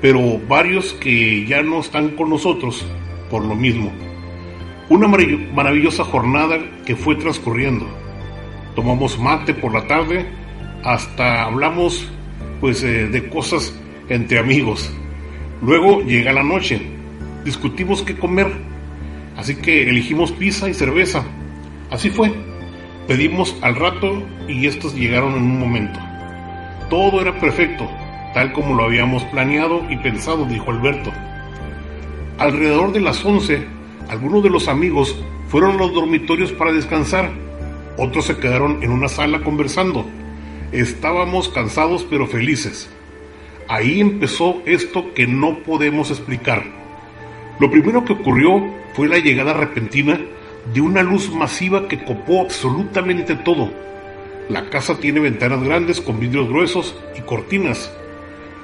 [0.00, 2.84] pero varios que ya no están con nosotros
[3.30, 3.92] por lo mismo.
[4.88, 7.86] Una maravillosa jornada que fue transcurriendo.
[8.74, 10.26] Tomamos mate por la tarde
[10.84, 12.08] hasta hablamos
[12.60, 13.74] pues eh, de cosas
[14.08, 14.90] entre amigos.
[15.62, 16.80] Luego llega la noche,
[17.44, 18.46] discutimos qué comer,
[19.38, 21.24] así que elegimos pizza y cerveza.
[21.90, 22.30] Así fue.
[23.06, 25.98] Pedimos al rato y estos llegaron en un momento.
[26.90, 27.90] Todo era perfecto,
[28.34, 31.10] tal como lo habíamos planeado y pensado, dijo Alberto.
[32.36, 33.66] Alrededor de las 11,
[34.10, 37.30] algunos de los amigos fueron a los dormitorios para descansar,
[37.96, 40.04] otros se quedaron en una sala conversando
[40.72, 42.90] Estábamos cansados pero felices.
[43.68, 46.62] Ahí empezó esto que no podemos explicar.
[47.58, 48.62] Lo primero que ocurrió
[48.98, 50.18] fue la llegada repentina
[50.74, 53.70] de una luz masiva que copó absolutamente todo.
[54.48, 57.96] La casa tiene ventanas grandes con vidrios gruesos y cortinas.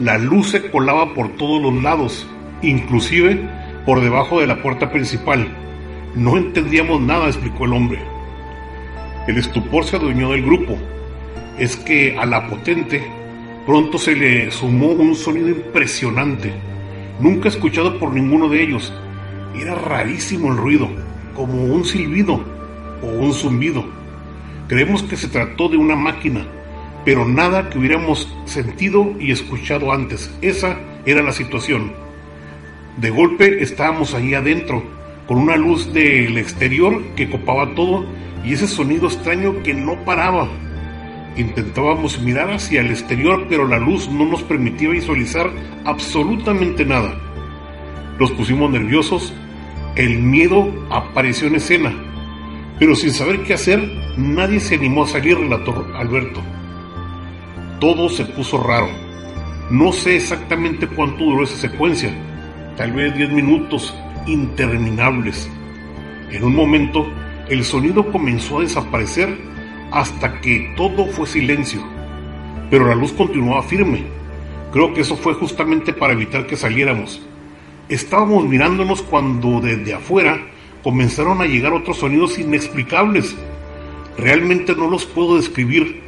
[0.00, 2.26] La luz se colaba por todos los lados,
[2.62, 3.48] inclusive
[3.86, 5.46] por debajo de la puerta principal.
[6.16, 8.00] No entendíamos nada, explicó el hombre.
[9.28, 10.76] El estupor se adueñó del grupo
[11.60, 13.06] es que a la potente
[13.66, 16.52] pronto se le sumó un sonido impresionante,
[17.20, 18.92] nunca escuchado por ninguno de ellos.
[19.54, 20.88] Era rarísimo el ruido,
[21.34, 22.44] como un silbido
[23.02, 23.84] o un zumbido.
[24.68, 26.46] Creemos que se trató de una máquina,
[27.04, 30.34] pero nada que hubiéramos sentido y escuchado antes.
[30.40, 31.92] Esa era la situación.
[32.96, 34.82] De golpe estábamos ahí adentro,
[35.26, 38.06] con una luz del exterior que copaba todo
[38.44, 40.48] y ese sonido extraño que no paraba.
[41.36, 45.50] Intentábamos mirar hacia el exterior, pero la luz no nos permitía visualizar
[45.84, 47.18] absolutamente nada.
[48.20, 49.34] Nos pusimos nerviosos,
[49.96, 51.92] el miedo apareció en escena,
[52.80, 53.80] pero sin saber qué hacer,
[54.16, 56.40] nadie se animó a salir, relató Alberto.
[57.80, 58.88] Todo se puso raro.
[59.70, 62.12] No sé exactamente cuánto duró esa secuencia,
[62.76, 63.94] tal vez 10 minutos
[64.26, 65.48] interminables.
[66.32, 67.06] En un momento,
[67.48, 69.38] el sonido comenzó a desaparecer
[69.92, 71.80] hasta que todo fue silencio,
[72.68, 74.04] pero la luz continuaba firme.
[74.72, 77.22] Creo que eso fue justamente para evitar que saliéramos.
[77.88, 80.40] Estábamos mirándonos cuando desde afuera
[80.82, 83.36] comenzaron a llegar otros sonidos inexplicables.
[84.16, 86.02] Realmente no los puedo describir.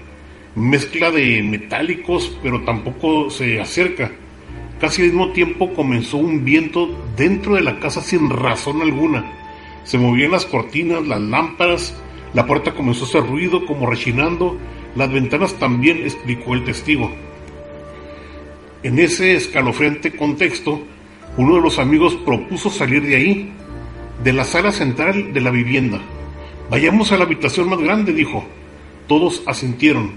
[0.54, 4.10] Mezcla de metálicos, pero tampoco se acerca.
[4.80, 9.24] Casi al mismo tiempo comenzó un viento dentro de la casa sin razón alguna.
[9.84, 11.94] Se movían las cortinas, las lámparas,
[12.32, 14.58] la puerta comenzó a hacer ruido como rechinando,
[14.94, 17.10] las ventanas también, explicó el testigo.
[18.82, 20.82] En ese escalofriante contexto,
[21.36, 23.52] uno de los amigos propuso salir de ahí,
[24.22, 26.00] de la sala central de la vivienda.
[26.70, 28.44] Vayamos a la habitación más grande, dijo.
[29.06, 30.12] Todos asintieron.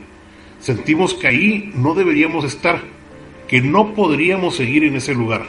[0.60, 2.82] Sentimos que ahí no deberíamos estar,
[3.48, 5.46] que no podríamos seguir en ese lugar.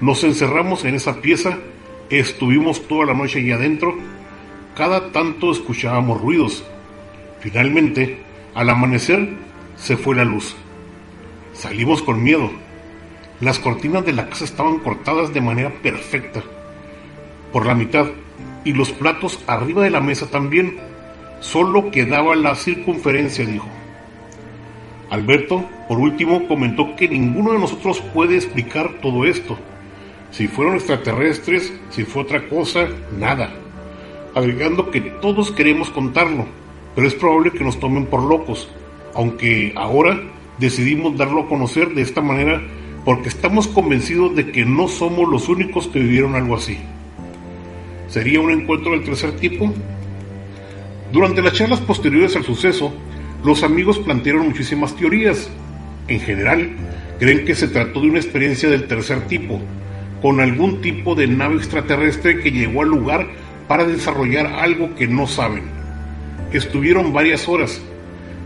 [0.00, 1.58] Nos encerramos en esa pieza,
[2.10, 3.96] estuvimos toda la noche allí adentro
[4.76, 6.62] cada tanto escuchábamos ruidos.
[7.40, 8.18] Finalmente,
[8.54, 9.30] al amanecer,
[9.74, 10.54] se fue la luz.
[11.54, 12.50] Salimos con miedo.
[13.40, 16.42] Las cortinas de la casa estaban cortadas de manera perfecta,
[17.52, 18.06] por la mitad,
[18.64, 20.78] y los platos arriba de la mesa también.
[21.40, 23.68] Solo quedaba la circunferencia, dijo.
[25.10, 29.58] Alberto, por último, comentó que ninguno de nosotros puede explicar todo esto.
[30.32, 33.54] si fueron extraterrestres, si fue otra cosa, nada.
[34.34, 36.46] Agregando que todos queremos contarlo,
[36.94, 38.68] pero es probable que nos tomen por locos,
[39.14, 40.20] aunque ahora
[40.58, 42.60] decidimos darlo a conocer de esta manera
[43.06, 46.76] porque estamos convencidos de que no somos los únicos que vivieron algo así.
[48.08, 49.72] ¿Sería un encuentro del tercer tipo?
[51.12, 52.92] Durante las charlas posteriores al suceso,
[53.44, 55.48] los amigos plantearon muchísimas teorías.
[56.08, 56.72] En general,
[57.20, 59.60] creen que se trató de una experiencia del tercer tipo,
[60.20, 63.28] con algún tipo de nave extraterrestre que llegó al lugar
[63.68, 65.62] para desarrollar algo que no saben.
[66.52, 67.80] Estuvieron varias horas.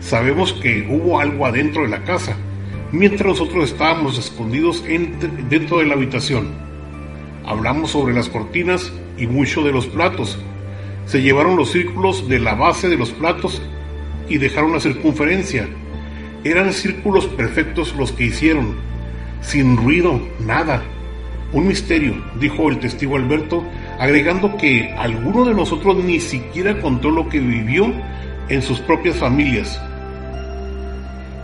[0.01, 2.35] Sabemos que hubo algo adentro de la casa,
[2.91, 4.83] mientras nosotros estábamos escondidos
[5.49, 6.49] dentro de la habitación.
[7.45, 10.37] Hablamos sobre las cortinas y mucho de los platos.
[11.05, 13.61] Se llevaron los círculos de la base de los platos
[14.29, 15.67] y dejaron la circunferencia.
[16.43, 18.75] Eran círculos perfectos los que hicieron,
[19.41, 20.83] sin ruido, nada.
[21.53, 23.63] Un misterio, dijo el testigo Alberto,
[23.99, 27.91] agregando que alguno de nosotros ni siquiera contó lo que vivió
[28.47, 29.81] en sus propias familias.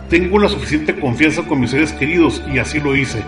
[0.08, 3.22] Tengo la suficiente confianza con mis seres queridos y así lo hice.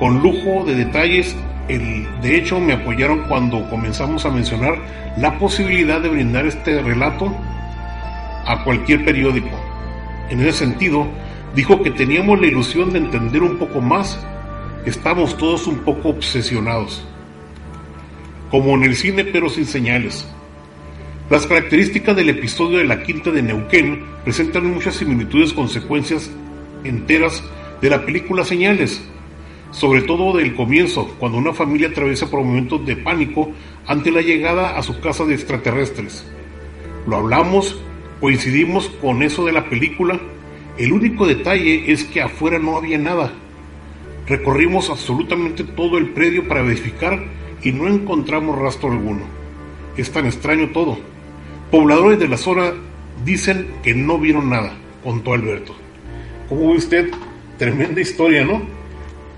[0.00, 1.36] Con lujo de detalles,
[1.68, 4.78] el, de hecho me apoyaron cuando comenzamos a mencionar
[5.16, 7.32] la posibilidad de brindar este relato
[8.46, 9.56] a cualquier periódico.
[10.28, 11.06] En ese sentido,
[11.54, 14.18] dijo que teníamos la ilusión de entender un poco más,
[14.84, 17.06] estamos todos un poco obsesionados.
[18.50, 20.26] Como en el cine pero sin señales.
[21.30, 26.30] Las características del episodio de la quinta de Neuquén presentan muchas similitudes consecuencias
[26.84, 27.42] enteras
[27.80, 29.02] de la película Señales,
[29.70, 33.50] sobre todo del comienzo, cuando una familia atraviesa por momentos de pánico
[33.86, 36.26] ante la llegada a su casa de extraterrestres.
[37.06, 37.80] Lo hablamos,
[38.20, 40.20] coincidimos con eso de la película,
[40.76, 43.32] el único detalle es que afuera no había nada.
[44.26, 47.24] Recorrimos absolutamente todo el predio para verificar
[47.62, 49.41] y no encontramos rastro alguno.
[49.96, 50.98] Es tan extraño todo.
[51.70, 52.72] Pobladores de la zona
[53.24, 54.72] dicen que no vieron nada,
[55.02, 55.74] contó Alberto.
[56.48, 57.10] ¿Cómo ve usted?
[57.58, 58.62] Tremenda historia, ¿no?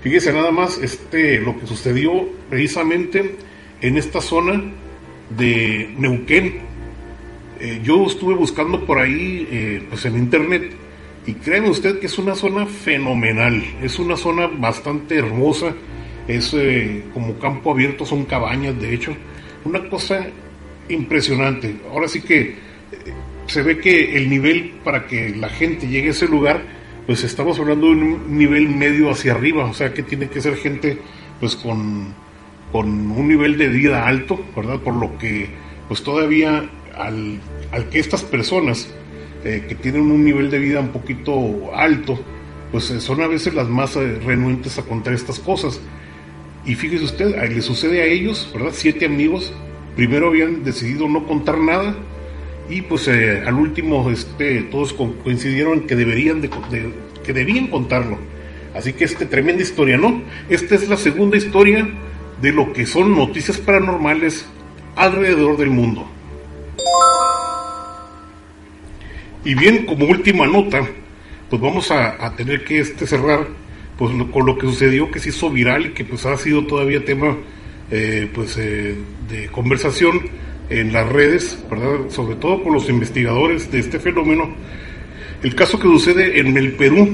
[0.03, 3.37] Fíjese nada más este, lo que sucedió precisamente
[3.81, 4.63] en esta zona
[5.37, 6.61] de Neuquén.
[7.61, 10.73] Eh, yo estuve buscando por ahí eh, pues en internet
[11.27, 15.75] y créeme usted que es una zona fenomenal, es una zona bastante hermosa,
[16.29, 19.17] es eh, como campo abierto, son cabañas de hecho,
[19.65, 20.27] una cosa
[20.89, 21.77] impresionante.
[21.91, 22.55] Ahora sí que eh,
[23.47, 26.63] se ve que el nivel para que la gente llegue a ese lugar,
[27.07, 30.57] pues estamos hablando de un nivel medio hacia arriba, o sea que tiene que ser
[30.57, 30.99] gente
[31.41, 32.15] pues con,
[32.73, 34.79] con un nivel de vida alto, ¿verdad?
[34.81, 35.49] Por lo que
[35.89, 37.41] pues todavía al,
[37.73, 38.89] al que estas personas
[39.45, 42.19] eh, que tienen un nivel de vida un poquito alto,
[42.73, 45.81] pues eh, son a veces las más renuentes a contar estas cosas.
[46.65, 48.71] Y fíjese usted, le sucede a ellos, ¿verdad?
[48.73, 49.53] Siete amigos
[49.97, 51.95] primero habían decidido no contar nada
[52.69, 56.51] y pues eh, al último este, todos coincidieron que deberían de,
[57.25, 58.19] que debían contarlo.
[58.75, 60.23] Así que este tremenda historia, ¿no?
[60.49, 61.89] Esta es la segunda historia
[62.41, 64.47] de lo que son noticias paranormales
[64.97, 66.09] alrededor del mundo.
[69.45, 70.81] Y bien, como última nota,
[71.51, 73.47] pues vamos a, tener que este cerrar
[73.99, 77.05] pues con lo que sucedió que se hizo viral y que pues ha sido todavía
[77.05, 77.37] tema
[77.91, 78.95] eh, pues, eh,
[79.29, 80.21] de conversación
[80.71, 82.09] en las redes, ¿verdad?
[82.09, 84.55] sobre todo con los investigadores de este fenómeno.
[85.43, 87.09] El caso que sucede en el Perú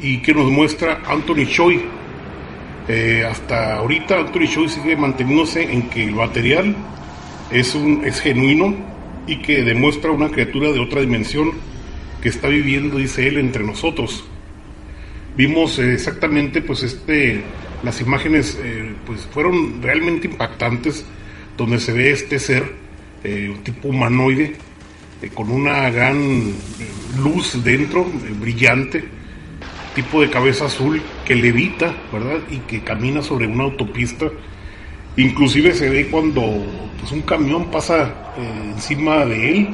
[0.00, 1.80] y que nos muestra Anthony Choi.
[2.88, 6.74] Eh, hasta ahorita Anthony Choi sigue manteniéndose en que el material
[7.52, 8.74] es, un, es genuino
[9.28, 11.52] y que demuestra una criatura de otra dimensión
[12.20, 14.24] que está viviendo, dice él, entre nosotros.
[15.36, 17.42] Vimos exactamente pues este
[17.82, 21.04] las imágenes eh, pues fueron realmente impactantes,
[21.56, 22.64] donde se ve este ser,
[23.24, 24.56] eh, un tipo humanoide,
[25.20, 26.52] eh, con una gran
[27.18, 28.06] luz dentro,
[28.40, 29.04] brillante,
[29.94, 32.38] tipo de cabeza azul que levita, ¿verdad?
[32.50, 34.26] Y que camina sobre una autopista.
[35.16, 36.42] Inclusive se ve cuando
[36.98, 38.32] pues, un camión pasa
[38.74, 39.68] encima de él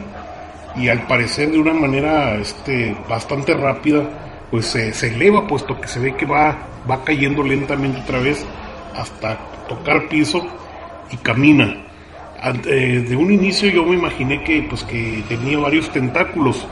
[0.77, 6.01] y al parecer de una manera este, bastante rápida pues se eleva puesto que se
[6.01, 6.57] ve que va,
[6.91, 8.45] va cayendo lentamente otra vez
[8.97, 9.39] hasta
[9.69, 10.47] tocar piso
[11.11, 11.85] y camina.
[12.67, 16.67] Eh, de un inicio yo me imaginé que pues que tenía varios tentáculos.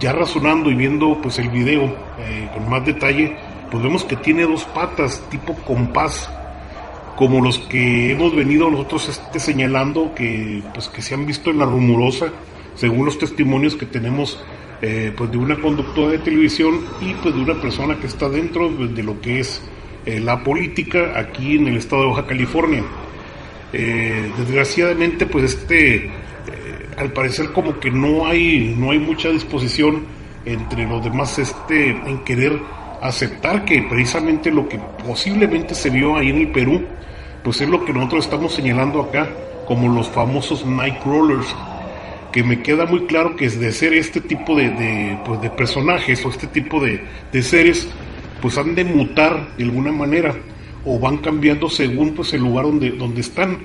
[0.00, 1.86] Ya razonando y viendo pues el video
[2.18, 3.36] eh, con más detalle,
[3.68, 6.30] pues vemos que tiene dos patas tipo compás,
[7.16, 11.58] como los que hemos venido nosotros este, señalando que pues que se han visto en
[11.58, 12.26] la rumorosa,
[12.76, 14.40] según los testimonios que tenemos
[14.80, 18.68] eh, pues de una conductora de televisión y pues de una persona que está dentro
[18.68, 19.60] de lo que es
[20.06, 22.84] eh, la política aquí en el estado de Baja California.
[23.72, 26.10] Eh, desgraciadamente, pues este,
[26.96, 30.04] al parecer como que no hay, no hay mucha disposición
[30.44, 32.58] entre los demás este, en querer
[33.02, 36.84] aceptar que precisamente lo que posiblemente se vio ahí en el Perú,
[37.42, 39.28] pues es lo que nosotros estamos señalando acá
[39.66, 41.54] como los famosos Nightcrawlers,
[42.32, 46.24] que me queda muy claro que es de ser este tipo de, pues de personajes
[46.24, 47.02] o este tipo de,
[47.32, 47.88] de, seres,
[48.42, 50.34] pues han de mutar de alguna manera
[50.84, 53.58] o van cambiando según pues el lugar donde, donde están.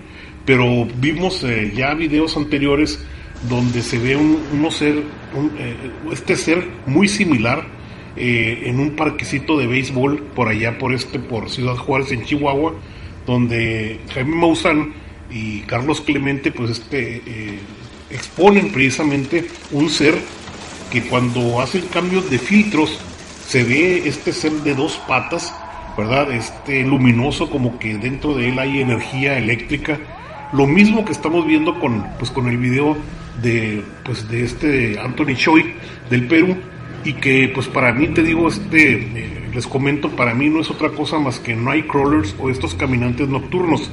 [0.45, 3.03] Pero vimos eh, ya videos anteriores
[3.49, 4.95] donde se ve un, ser,
[5.57, 5.75] eh,
[6.11, 7.65] este ser muy similar
[8.15, 12.73] eh, en un parquecito de béisbol por allá, por este, por Ciudad Juárez en Chihuahua,
[13.25, 14.93] donde Jaime Maussan
[15.29, 17.21] y Carlos Clemente, pues este,
[18.13, 20.15] exponen precisamente un ser
[20.91, 22.99] que cuando hacen cambios de filtros
[23.47, 25.53] se ve este ser de dos patas,
[25.97, 26.31] ¿verdad?
[26.31, 29.99] Este luminoso como que dentro de él hay energía eléctrica.
[30.53, 32.95] Lo mismo que estamos viendo con, pues, con el video
[33.41, 35.73] de, pues, de este Anthony Choi
[36.09, 36.55] del Perú
[37.05, 40.69] y que pues para mí te digo, este, eh, les comento, para mí no es
[40.69, 43.89] otra cosa más que Nightcrawlers o estos caminantes nocturnos.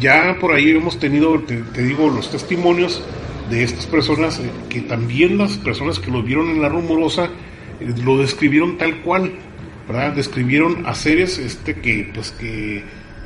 [0.00, 3.02] Ya por ahí hemos tenido, te, digo, los testimonios
[3.50, 7.30] de estas personas, eh, que también las personas que lo vieron en la rumorosa
[7.80, 9.32] eh, lo describieron tal cual,
[9.86, 10.12] ¿verdad?
[10.14, 12.82] Describieron a seres este, que, pues, que,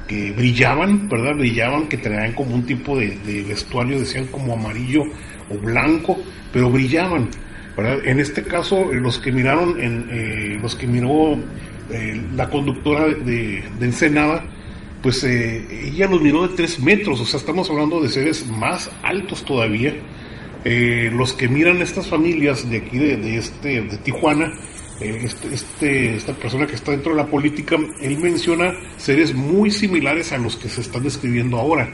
[0.07, 1.35] que brillaban, ¿verdad?
[1.37, 5.03] Brillaban, que traían como un tipo de, vestuario, decían como amarillo
[5.51, 6.19] o blanco,
[6.53, 7.29] pero brillaban.
[7.77, 7.99] ¿verdad?
[8.05, 11.39] En este caso, los que miraron, en, eh, los que miró
[12.37, 14.45] la conductora de, de Ensenada,
[15.03, 18.91] pues eh, ella nos miró de 3 metros, o sea, estamos hablando de seres más
[19.03, 19.95] altos todavía.
[20.65, 24.53] Eh, los que miran estas familias de aquí, de, este, de Tijuana,
[25.01, 29.73] eh, este, este, esta persona que está dentro de la política, él menciona seres muy
[29.73, 31.93] similares a los que se están describiendo ahora.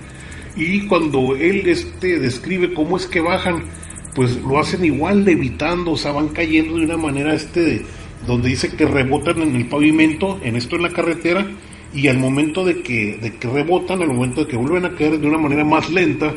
[0.55, 3.65] Y cuando él este, describe cómo es que bajan,
[4.15, 7.87] pues lo hacen igual levitando, o sea, van cayendo de una manera este,
[8.27, 11.47] donde dice que rebotan en el pavimento, en esto en la carretera,
[11.93, 15.19] y al momento de que, de que rebotan, al momento de que vuelven a caer
[15.19, 16.35] de una manera más lenta,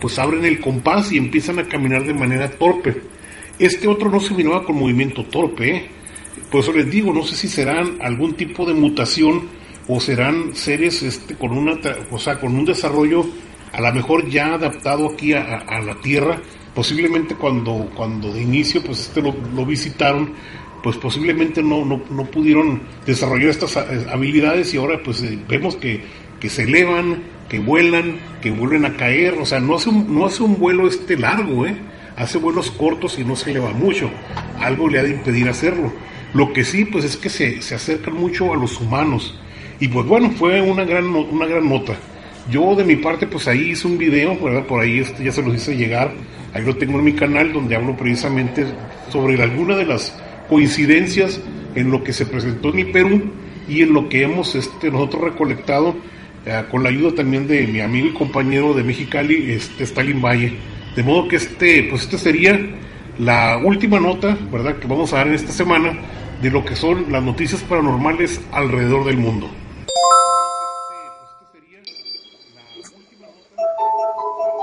[0.00, 2.96] pues abren el compás y empiezan a caminar de manera torpe.
[3.58, 5.90] Este otro no se miraba con movimiento torpe, ¿eh?
[6.50, 9.48] por eso les digo, no sé si serán algún tipo de mutación
[9.88, 11.78] o serán seres este, con, una,
[12.10, 13.26] o sea, con un desarrollo
[13.72, 16.40] a lo mejor ya adaptado aquí a, la Tierra,
[16.74, 20.32] posiblemente cuando, cuando de inicio pues este lo, lo visitaron
[20.82, 25.76] pues posiblemente no, no, no pudieron desarrollar estas eh, habilidades y ahora pues eh, vemos
[25.76, 26.02] que,
[26.40, 30.26] que, se elevan, que vuelan, que vuelven a caer, o sea, no hace un, no
[30.26, 31.76] hace un vuelo este largo, ¿eh?
[32.16, 34.10] hace vuelos cortos y no se eleva mucho,
[34.58, 35.92] algo le ha de impedir hacerlo.
[36.32, 39.34] Lo que sí, pues es que se, se acercan mucho a los humanos.
[39.80, 41.96] Y pues bueno, fue una gran, una gran nota.
[42.50, 44.64] Yo de mi parte, pues ahí hice un video, ¿verdad?
[44.64, 46.12] Por ahí este, ya se los hice llegar.
[46.52, 48.64] Ahí lo tengo en mi canal donde hablo precisamente
[49.10, 50.14] sobre alguna de las
[50.50, 51.40] coincidencias
[51.76, 53.22] en lo que se presentó en el Perú
[53.68, 55.94] y en lo que hemos este, nosotros recolectado
[56.44, 60.54] eh, con la ayuda también de mi amigo y compañero de Mexicali, este, Stalin Valle.
[60.96, 62.58] De modo que este, pues este sería
[63.18, 65.96] la última nota, ¿verdad?, que vamos a dar en esta semana
[66.42, 69.48] de lo que son las noticias paranormales alrededor del mundo.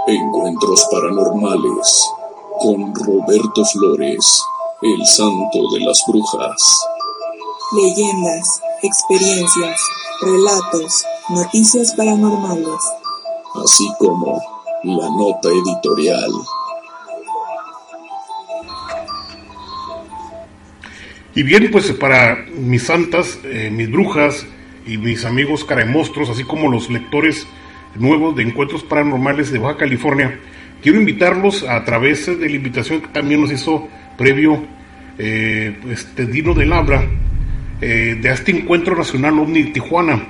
[0.07, 2.11] Encuentros paranormales
[2.59, 4.43] con Roberto Flores
[4.81, 6.85] el santo de las brujas.
[7.73, 9.79] Leyendas, experiencias,
[10.21, 12.79] relatos, noticias paranormales.
[13.63, 14.39] Así como
[14.83, 16.31] la nota editorial.
[21.33, 24.45] Y bien, pues para mis santas, eh, mis brujas
[24.85, 27.47] y mis amigos caremostros, así como los lectores
[27.95, 30.39] nuevos de encuentros paranormales de Baja California,
[30.81, 33.87] quiero invitarlos a través de la invitación que también nos hizo
[34.17, 34.65] previo
[35.17, 37.03] eh, este Dino de Labra
[37.79, 40.21] eh, de este encuentro nacional OVNI Tijuana.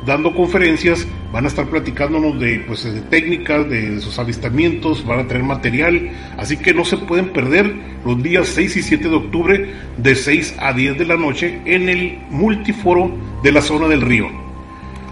[0.04, 5.26] dando conferencias, van a estar platicándonos de, pues, de técnicas, de sus avistamientos, van a
[5.26, 7.74] tener material, así que no se pueden perder
[8.04, 11.88] los días 6 y 7 de octubre de 6 a 10 de la noche en
[11.88, 14.28] el multiforo de la zona del río.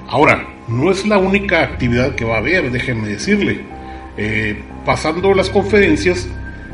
[0.08, 3.60] Ahora, no es la única actividad que va a haber, déjenme decirle.
[4.16, 6.28] Eh, pasando las conferencias,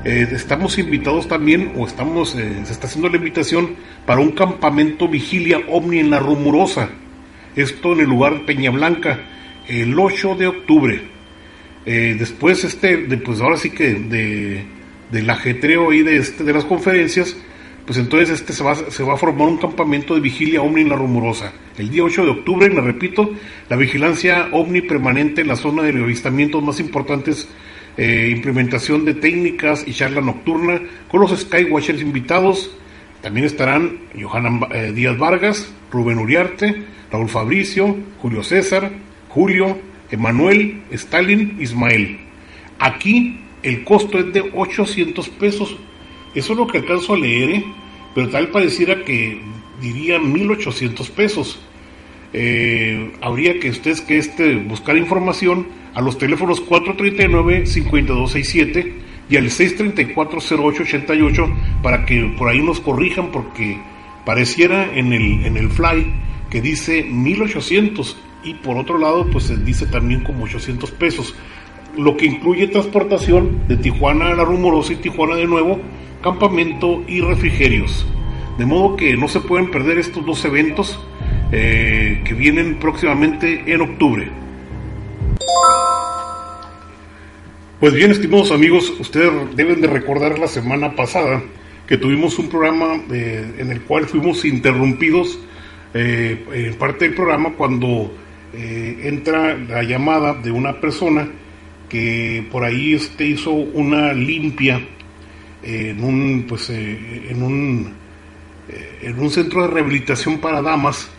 [0.05, 5.09] eh, estamos invitados también, o estamos, eh, se está haciendo la invitación para un campamento
[5.09, 6.91] vigilia ovni en la rumorosa
[7.63, 9.21] esto en el lugar Peña Blanca,
[9.69, 11.01] el 8 de octubre.
[11.87, 14.65] Eh, después, este, de, pues ahora sí que de,
[15.11, 17.37] del ajetreo ahí de, este, de las conferencias,
[17.87, 20.91] pues entonces este se va, se va a formar un campamento de vigilia ovni en
[20.91, 21.55] la rumorosa.
[21.79, 23.31] El día 8 de octubre, me repito,
[23.71, 27.49] la vigilancia ovni permanente en la zona de avistamientos más importantes,
[27.97, 32.71] eh, implementación de técnicas y charla nocturna con los Skywatchers invitados.
[33.23, 38.91] También estarán Johanna eh, Díaz Vargas, Rubén Uriarte, Raúl Fabricio, Julio César,
[39.29, 39.79] Julio,
[40.11, 42.19] Emanuel, Stalin, Ismael.
[42.79, 45.77] Aquí el costo es de 800 pesos.
[46.35, 47.65] Eso es lo que alcanzo a leer, ¿eh?
[48.15, 49.41] pero tal pareciera que
[49.81, 51.61] diría 1800 pesos.
[52.33, 58.93] Eh, habría que ustedes que este, buscar información a los teléfonos 439-5267
[59.31, 63.79] y al 634-0888 para que por ahí nos corrijan porque
[64.25, 66.13] pareciera en el, en el fly
[66.51, 71.34] que dice 1800 y por otro lado pues se dice también como 800 pesos,
[71.96, 75.80] lo que incluye transportación de Tijuana a La Rumorosa y Tijuana de nuevo,
[76.22, 78.07] campamento y refrigerios.
[78.57, 80.99] De modo que no se pueden perder estos dos eventos
[81.53, 84.28] eh, que vienen próximamente en octubre.
[87.80, 91.42] Pues bien, estimados amigos, ustedes deben de recordar la semana pasada
[91.86, 95.38] que tuvimos un programa eh, en el cual fuimos interrumpidos
[95.95, 98.12] eh, en parte del programa cuando
[98.53, 101.28] eh, entra la llamada de una persona
[101.89, 104.80] que por ahí este hizo una limpia
[105.62, 107.95] en un pues eh, en un
[109.01, 111.11] en un centro de rehabilitación para damas.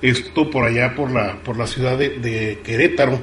[0.00, 3.18] Esto por allá por la por la ciudad de, Querétaro.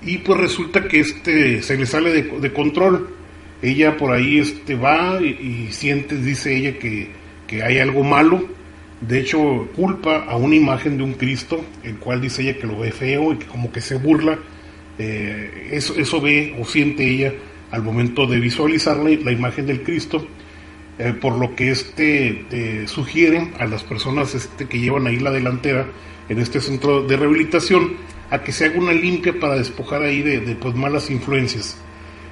[0.00, 3.10] Y pues resulta que este se le sale de, control.
[3.60, 7.10] Ella por ahí este va y, y siente dice ella que,
[7.46, 8.57] que hay algo malo
[9.00, 12.78] de hecho, culpa a una imagen de un Cristo, el cual dice ella que lo
[12.78, 14.38] ve feo y que como que se burla.
[14.98, 17.32] Eh, eso, eso ve o siente ella
[17.70, 20.26] al momento de visualizar la, imagen del Cristo,
[20.98, 25.30] eh, por lo que este eh, sugiere a las personas este, que llevan ahí la
[25.30, 25.86] delantera
[26.28, 27.92] en este centro de rehabilitación
[28.30, 31.78] a que se haga una limpia para despojar ahí de, pues, malas influencias.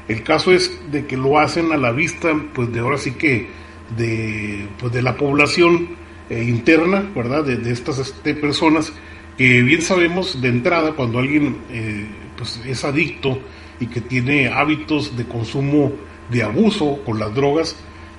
[0.09, 3.49] El caso es de que lo hacen a la vista, pues de ahora sí que
[3.97, 7.45] de, pues, de la población eh, interna, ¿verdad?
[7.45, 8.93] De, estas este, personas
[9.39, 12.07] que bien sabemos de entrada cuando alguien eh,
[12.37, 13.39] pues es adicto
[13.79, 15.93] y que tiene hábitos de consumo
[16.31, 17.77] de abuso con las drogas,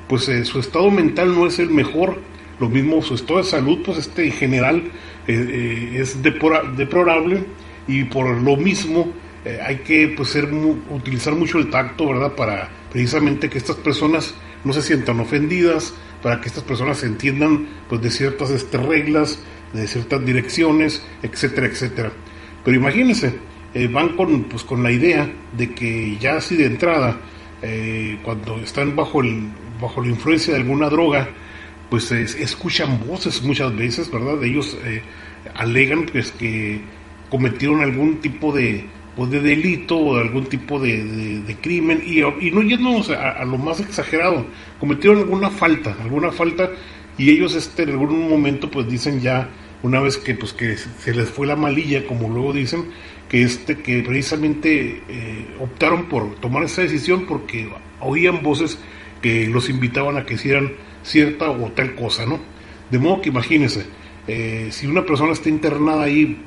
[0.07, 2.21] pues eh, su estado mental no es el mejor,
[2.59, 4.83] lo mismo su estado de salud, pues este en general
[5.27, 7.43] es deplorable
[7.85, 9.11] y por lo mismo
[9.65, 10.49] hay que pues ser,
[10.89, 12.33] utilizar mucho el tacto, ¿verdad?
[12.33, 14.33] Para precisamente que estas personas
[14.63, 19.39] no se sientan ofendidas, para que estas personas entiendan pues, de ciertas este, reglas,
[19.73, 22.11] de ciertas direcciones, etcétera, etcétera.
[22.63, 23.33] Pero imagínense,
[23.73, 27.19] eh, van con, pues, con la idea de que ya así de entrada,
[27.61, 29.49] eh, cuando están bajo, el,
[29.81, 31.29] bajo la influencia de alguna droga,
[31.89, 34.43] pues escuchan voces muchas veces, ¿verdad?
[34.43, 35.01] Ellos eh,
[35.55, 36.81] alegan pues, que
[37.29, 38.85] cometieron algún tipo de,
[39.17, 43.79] pues, de delito o de algún tipo de, crimen y, no yéndonos a, lo más
[43.79, 44.45] exagerado,
[44.79, 46.69] cometieron alguna falta, alguna falta
[47.17, 49.49] y ellos este, en algún momento pues dicen ya
[49.81, 52.85] una vez que pues que se les fue la malilla, como luego dicen,
[53.27, 58.77] que este que precisamente eh, optaron por tomar esa decisión porque oían voces
[59.21, 62.39] que los invitaban a que hicieran cierta o tal cosa, ¿no?
[62.91, 63.85] De modo que imagínense,
[64.27, 66.37] eh, si una persona está internada ahí,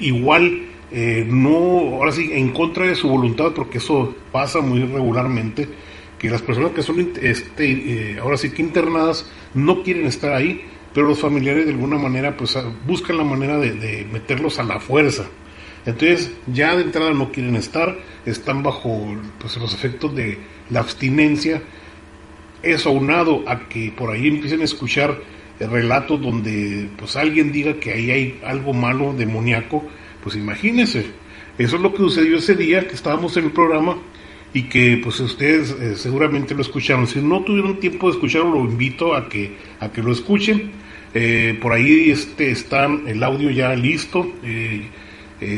[0.00, 0.62] igual
[0.92, 5.68] eh, no, ahora sí, en contra de su voluntad, porque eso pasa muy regularmente,
[6.18, 10.64] que las personas que son este, ahora sí que internadas no quieren estar ahí,
[10.94, 12.56] pero los familiares de alguna manera pues
[12.86, 15.26] buscan la manera de, meterlos a la fuerza.
[15.84, 20.38] Entonces ya de entrada no quieren estar, están bajo pues, los efectos de
[20.70, 21.62] la abstinencia.
[22.62, 25.20] Eso aunado a que por ahí empiecen a escuchar
[25.60, 29.84] relatos donde pues alguien diga que ahí hay algo malo, demoníaco,
[30.26, 31.06] pues imagínense.
[31.56, 33.96] Eso es lo que sucedió ese día que estábamos en el programa
[34.52, 37.06] y que pues ustedes eh, seguramente lo escucharon.
[37.06, 40.72] Si no tuvieron tiempo de escucharlo, lo invito a que, a que lo escuchen
[41.14, 44.28] eh, por ahí este, está el audio ya listo.
[44.42, 44.88] Eh,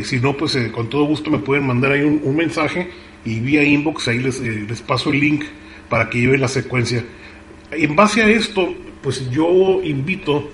[0.05, 2.91] si no, pues con todo gusto me pueden mandar ahí un, mensaje
[3.25, 5.45] y vía inbox ahí les, les, paso el link
[5.89, 7.03] para que lleven la secuencia.
[7.71, 10.51] En base a esto, pues yo invito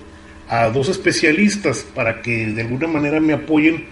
[0.47, 3.85] a dos especialistas para que de alguna manera me apoyen,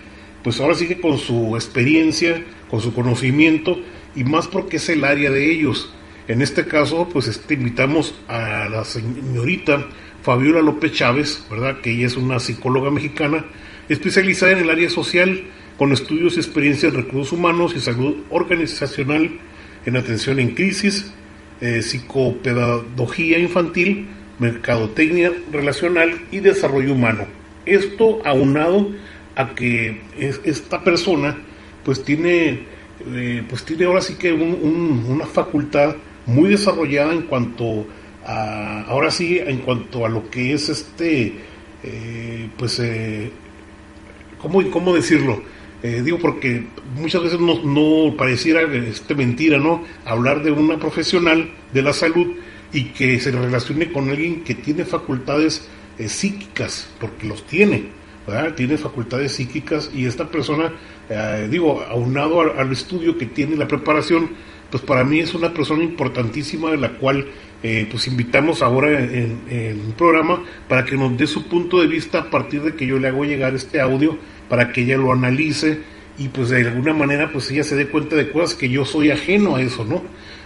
[0.44, 3.80] pues ahora sí que con su experiencia, con su conocimiento
[4.16, 5.91] y más porque es el área de ellos.
[6.28, 9.88] En este caso, pues este, invitamos a la señorita
[10.22, 11.82] Fabiola López Chávez, ¿verdad?
[11.82, 13.46] Que ella es una psicóloga mexicana
[13.89, 15.44] especializada en el área social,
[15.78, 19.39] con estudios y experiencias en recursos humanos y salud organizacional
[19.86, 21.12] en atención en crisis,
[21.60, 24.08] eh, psicopedagogía infantil,
[24.39, 27.26] mercadotecnia relacional y desarrollo humano.
[27.66, 28.91] Esto aunado
[29.36, 31.38] a que esta persona
[31.84, 32.59] pues tiene,
[33.13, 37.86] eh, pues tiene ahora sí que una facultad muy desarrollada en cuanto
[38.25, 41.34] ahora sí, en cuanto a lo que es este,
[41.84, 43.31] eh, pues, eh,
[44.41, 45.43] ¿cómo, ¿cómo, decirlo?
[45.81, 46.65] Eh, digo porque
[46.95, 49.84] muchas veces no, no, pareciera este, mentira, ¿no?
[50.05, 52.36] Hablar de una profesional de la salud
[52.71, 55.67] y que se relacione con alguien que tiene facultades
[55.99, 57.84] eh, psíquicas, porque los tiene,
[58.55, 60.71] Tiene facultades psíquicas y esta persona,
[61.49, 64.30] digo, aunado al, al estudio que tiene, la preparación,
[64.74, 67.28] pues para mí es una persona importantísima de la cual
[67.65, 72.19] eh, pues invitamos ahora en, el programa para que nos dé su punto de vista
[72.19, 74.17] a partir de que yo le hago llegar este audio
[74.49, 75.80] para que ella lo analice
[76.17, 79.11] y pues de alguna manera pues ella se dé cuenta de cosas que yo soy
[79.11, 80.03] ajeno a eso, ¿no?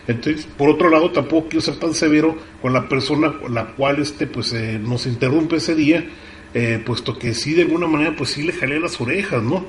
[0.07, 4.27] Entonces, por otro lado, tampoco quiero ser tan severo con la persona la cual este
[4.27, 6.05] pues eh, nos interrumpe ese día,
[6.53, 9.65] eh, puesto que sí de alguna manera pues sí le jalé las orejas, ¿no?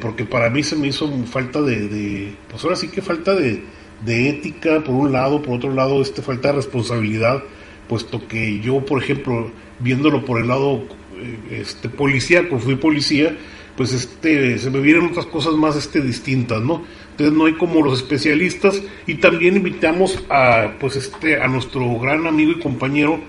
[0.00, 3.62] porque para mí se me hizo falta de, pues ahora sí que falta de,
[4.04, 7.44] ética por un lado, por otro lado este falta de responsabilidad,
[7.88, 10.82] puesto que yo, por ejemplo, viéndolo por el lado
[11.16, 13.36] eh, este policía, fui policía,
[13.76, 16.82] pues este se me vieron otras cosas más este distintas, ¿no?
[17.12, 22.26] Entonces no hay como los especialistas y también invitamos a pues este a nuestro gran
[22.26, 23.20] amigo y compañero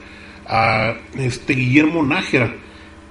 [0.47, 2.55] a este Guillermo Nájera,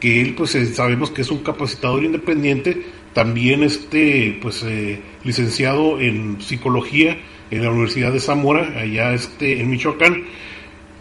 [0.00, 2.82] que él pues eh, sabemos que es un capacitador independiente,
[3.14, 7.18] también este pues eh, licenciado en psicología
[7.50, 10.24] en la Universidad de Zamora, allá este, en Michoacán,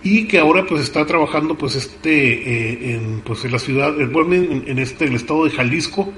[0.04, 4.64] y que ahora pues está trabajando pues este eh, en pues en la ciudad, en,
[4.68, 6.14] en este el estado de Jalisco,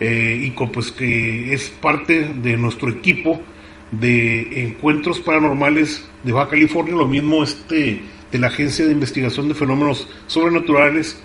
[0.00, 3.42] y con, pues que es parte de nuestro equipo
[3.90, 8.00] de encuentros paranormales de Baja California, lo mismo este
[8.30, 11.20] de la Agencia de Investigación de Fenómenos Sobrenaturales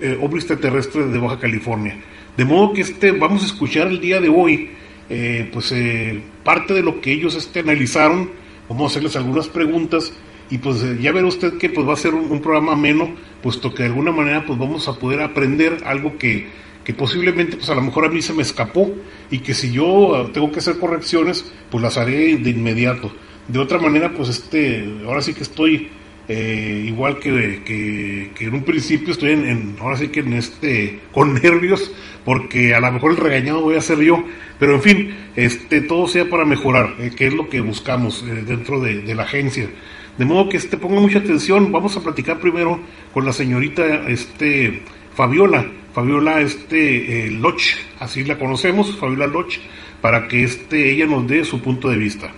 [0.00, 1.96] eh, Extraterrestres de Baja California.
[2.36, 4.70] De modo que este vamos a escuchar el día de hoy
[5.12, 8.30] eh, pues eh, parte de lo que ellos este, analizaron,
[8.68, 10.12] vamos a hacerles algunas preguntas
[10.48, 13.10] y pues eh, ya verá usted que pues va a ser un, programa ameno,
[13.42, 16.46] puesto que de alguna manera pues vamos a poder aprender algo que,
[16.84, 18.88] que posiblemente pues a lo mejor a mí se me escapó
[19.32, 23.10] y que si yo tengo que hacer correcciones pues las haré de inmediato.
[23.48, 25.88] De otra manera pues este, ahora sí que estoy
[26.32, 31.34] eh, igual que, que, en un principio estoy en, ahora sí que en este, con
[31.34, 31.92] nervios,
[32.24, 34.22] porque a lo mejor el regañado voy a ser yo,
[34.56, 38.44] pero en fin, este, todo sea para mejorar, eh, que es lo que buscamos eh,
[38.46, 39.70] dentro de, la agencia.
[40.18, 42.78] De modo que este, ponga mucha atención, vamos a platicar primero
[43.12, 44.82] con la señorita este,
[45.16, 47.60] Fabiola, Fabiola este, Loch,
[47.98, 49.54] así la conocemos, Fabiola Loch,
[50.00, 52.32] para que este, ella nos dé su punto de vista.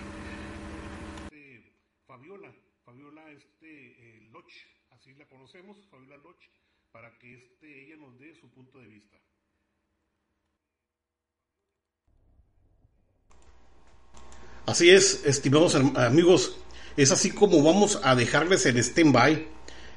[14.73, 16.57] Así es, estimados amigos,
[16.97, 19.47] es así como vamos a dejarles en stand-by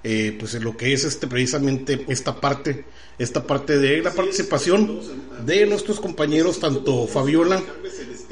[0.04, 2.84] eh, pues lo que es este precisamente esta parte,
[3.18, 5.00] esta parte de la participación
[5.46, 7.64] de nuestros compañeros, tanto Fabiola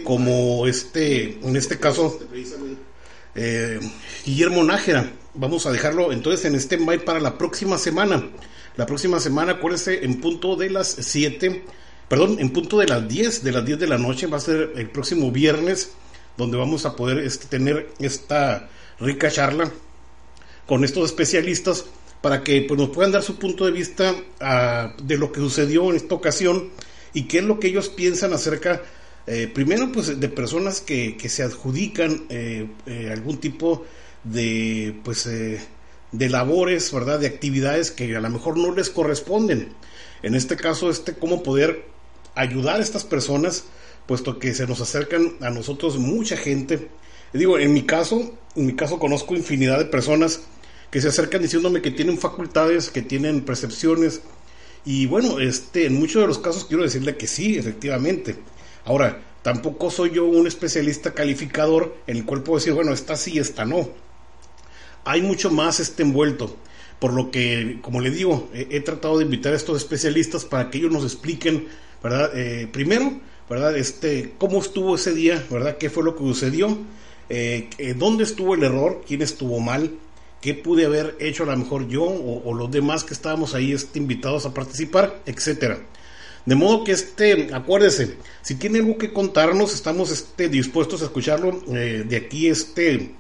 [0.04, 2.20] como este, en este caso,
[3.36, 3.80] eh,
[4.26, 5.14] Guillermo Nájera.
[5.36, 8.22] Vamos a dejarlo entonces en este by para la próxima semana.
[8.76, 11.64] La próxima semana, acuérdense, en punto de las 7,
[12.10, 14.74] perdón, en punto de las 10, de las 10 de la noche, va a ser
[14.76, 15.94] el próximo viernes,
[16.38, 18.70] donde vamos a poder este, tener esta
[19.00, 19.72] rica charla
[20.66, 21.86] con estos especialistas
[22.22, 25.90] para que pues, nos puedan dar su punto de vista ah, de lo que sucedió
[25.90, 26.70] en esta ocasión
[27.14, 28.82] y qué es lo que ellos piensan acerca,
[29.28, 33.86] eh, primero, pues de personas que, que se adjudican eh, eh, algún tipo
[34.24, 35.30] de, pues,
[36.14, 37.20] de labores, ¿verdad?
[37.20, 39.74] De actividades que a lo mejor no les corresponden.
[40.24, 41.86] En este caso, este, cómo poder
[42.36, 43.66] ayudar a estas personas,
[44.06, 46.90] puesto que se nos acercan a nosotros mucha gente.
[47.34, 50.42] Digo, en mi caso, en mi caso conozco infinidad de personas
[50.92, 54.22] que se acercan diciéndome que tienen facultades, que tienen percepciones.
[54.86, 58.36] Y bueno, este, en muchos de los casos quiero decirle que sí, efectivamente.
[58.86, 63.40] Ahora, tampoco soy yo un especialista calificador en el cual puedo decir, bueno, esta sí,
[63.40, 63.90] esta no.
[65.06, 66.56] Hay mucho más este envuelto.
[67.00, 70.78] Por lo que, como le digo, he, tratado de invitar a estos especialistas para que
[70.78, 71.68] ellos nos expliquen,
[72.02, 72.32] ¿verdad?
[72.34, 73.78] Eh, primero, ¿verdad?
[73.78, 75.78] Este, cómo estuvo ese día, ¿verdad?
[75.78, 76.78] ¿Qué fue lo que sucedió?
[77.30, 79.04] Eh, eh, ¿Dónde estuvo el error?
[79.08, 79.92] ¿Quién estuvo mal?
[80.44, 83.98] qué pude haber hecho a lo mejor yo o, los demás que estábamos ahí este,
[83.98, 85.80] invitados a participar, etcétera.
[86.46, 91.62] De modo que este, acuérdese, si tiene algo que contarnos, estamos este, dispuestos a escucharlo
[91.70, 93.12] eh, de aquí este,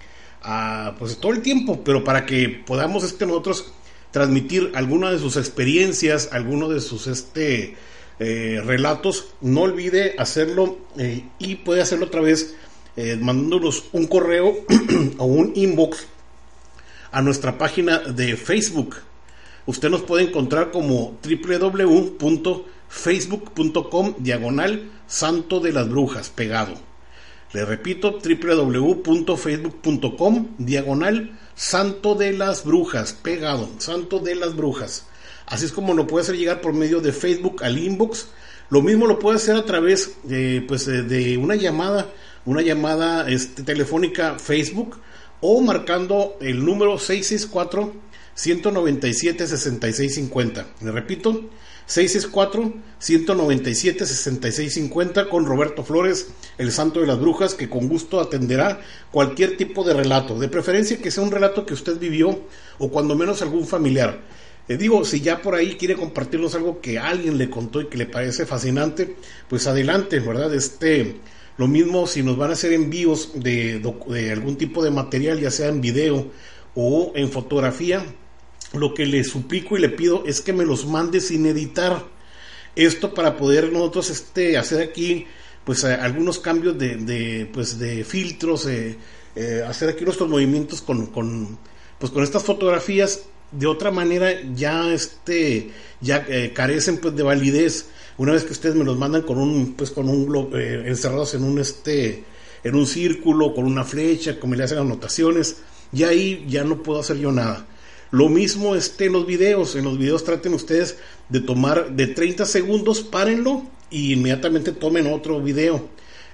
[0.41, 3.71] a, pues todo el tiempo, pero para que podamos este, nosotros
[4.11, 7.75] transmitir alguna de sus experiencias, alguno de sus este,
[8.19, 12.55] eh, relatos, no olvide hacerlo eh, y puede hacerlo otra vez
[12.95, 14.53] mandándonos un correo
[15.17, 16.05] o un inbox
[17.11, 18.97] a nuestra página de Facebook.
[19.65, 26.75] Usted nos puede encontrar como www.facebook.com diagonal Santo de las Brujas pegado.
[27.53, 35.05] Le repito, www.facebook.com diagonal Santo de las Brujas pegado, Santo de las Brujas.
[35.45, 38.27] Así es como lo puede hacer llegar por medio de Facebook al inbox.
[38.69, 42.09] Lo mismo lo puede hacer a través de, pues, de una llamada,
[42.45, 44.97] una llamada este, telefónica Facebook
[45.41, 47.93] o marcando el número 664
[48.35, 50.65] 197 6650.
[50.81, 51.49] Le repito,
[51.85, 56.27] 664 197 6650 con Roberto Flores,
[56.57, 58.79] el santo de las brujas, que con gusto atenderá
[59.11, 62.39] cualquier tipo de relato, de preferencia que sea un relato que usted vivió
[62.79, 64.21] o cuando menos algún familiar.
[64.67, 67.97] Le digo, si ya por ahí quiere compartirnos algo que alguien le contó y que
[67.97, 69.15] le parece fascinante,
[69.49, 70.53] pues adelante, ¿verdad?
[70.53, 71.17] Este,
[71.57, 75.51] lo mismo si nos van a hacer envíos de, de algún tipo de material, ya
[75.51, 76.31] sea en video
[76.75, 78.05] o en fotografía,
[78.73, 82.05] lo que le suplico y le pido es que me los mande sin editar.
[82.75, 85.27] Esto para poder nosotros este, hacer aquí
[85.63, 88.97] pues eh, algunos cambios de, de, pues, de filtros, eh,
[89.35, 91.57] eh, hacer aquí nuestros movimientos con, con,
[91.99, 93.25] pues, con estas fotografías.
[93.57, 97.87] De otra manera ya, este, ya carecen pues, de validez
[98.17, 101.43] una vez que ustedes me los mandan con un, pues con un eh, encerrados en
[101.43, 102.23] un este,
[102.63, 105.57] en un círculo, con una flecha, como le hacen anotaciones,
[105.91, 107.65] y ahí ya no puedo hacer yo nada.
[108.11, 110.97] Lo mismo este en los videos, en los videos traten ustedes
[111.29, 115.89] de tomar de 30 segundos, párenlo y inmediatamente tomen otro video.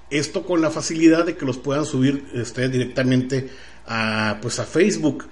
[0.10, 3.50] Esto con la facilidad de que los puedan subir ustedes directamente
[3.86, 5.26] a pues a Facebook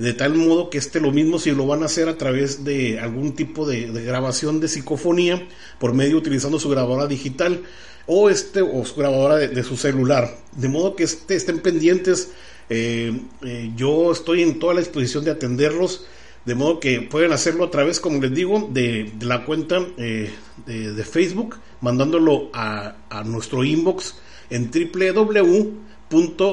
[0.00, 2.98] de tal modo que este lo mismo si lo van a hacer a través de
[2.98, 5.46] algún tipo de, grabación de psicofonía
[5.78, 7.62] por medio utilizando su grabadora digital
[8.06, 10.38] o este o su grabadora de, su celular.
[10.56, 12.30] De modo que este, estén pendientes
[12.70, 13.12] eh,
[13.44, 16.06] eh, yo estoy en toda la disposición de atenderlos
[16.46, 20.30] de modo que pueden hacerlo a través como les digo de, la cuenta eh,
[20.66, 24.14] de, Facebook mandándolo a, a nuestro inbox
[24.48, 25.89] en www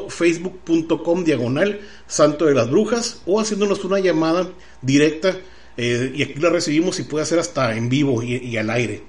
[0.09, 4.49] facebook.com diagonal Santo de las Brujas o haciéndonos una llamada
[4.81, 5.37] directa
[5.77, 9.03] eh, y aquí la recibimos y puede hacer hasta en vivo y, al aire.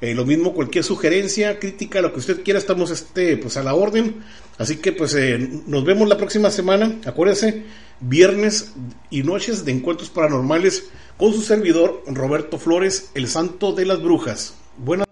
[0.00, 3.74] Eh, lo mismo cualquier sugerencia, crítica, lo que usted quiera, estamos este, pues a la
[3.74, 4.16] orden.
[4.58, 6.98] Así que pues eh, nos vemos la próxima semana.
[7.04, 7.64] Acuérdense,
[8.00, 8.72] viernes
[9.10, 14.54] y noches de encuentros paranormales con su servidor Roberto Flores, el Santo de las Brujas.
[14.78, 15.11] Buenas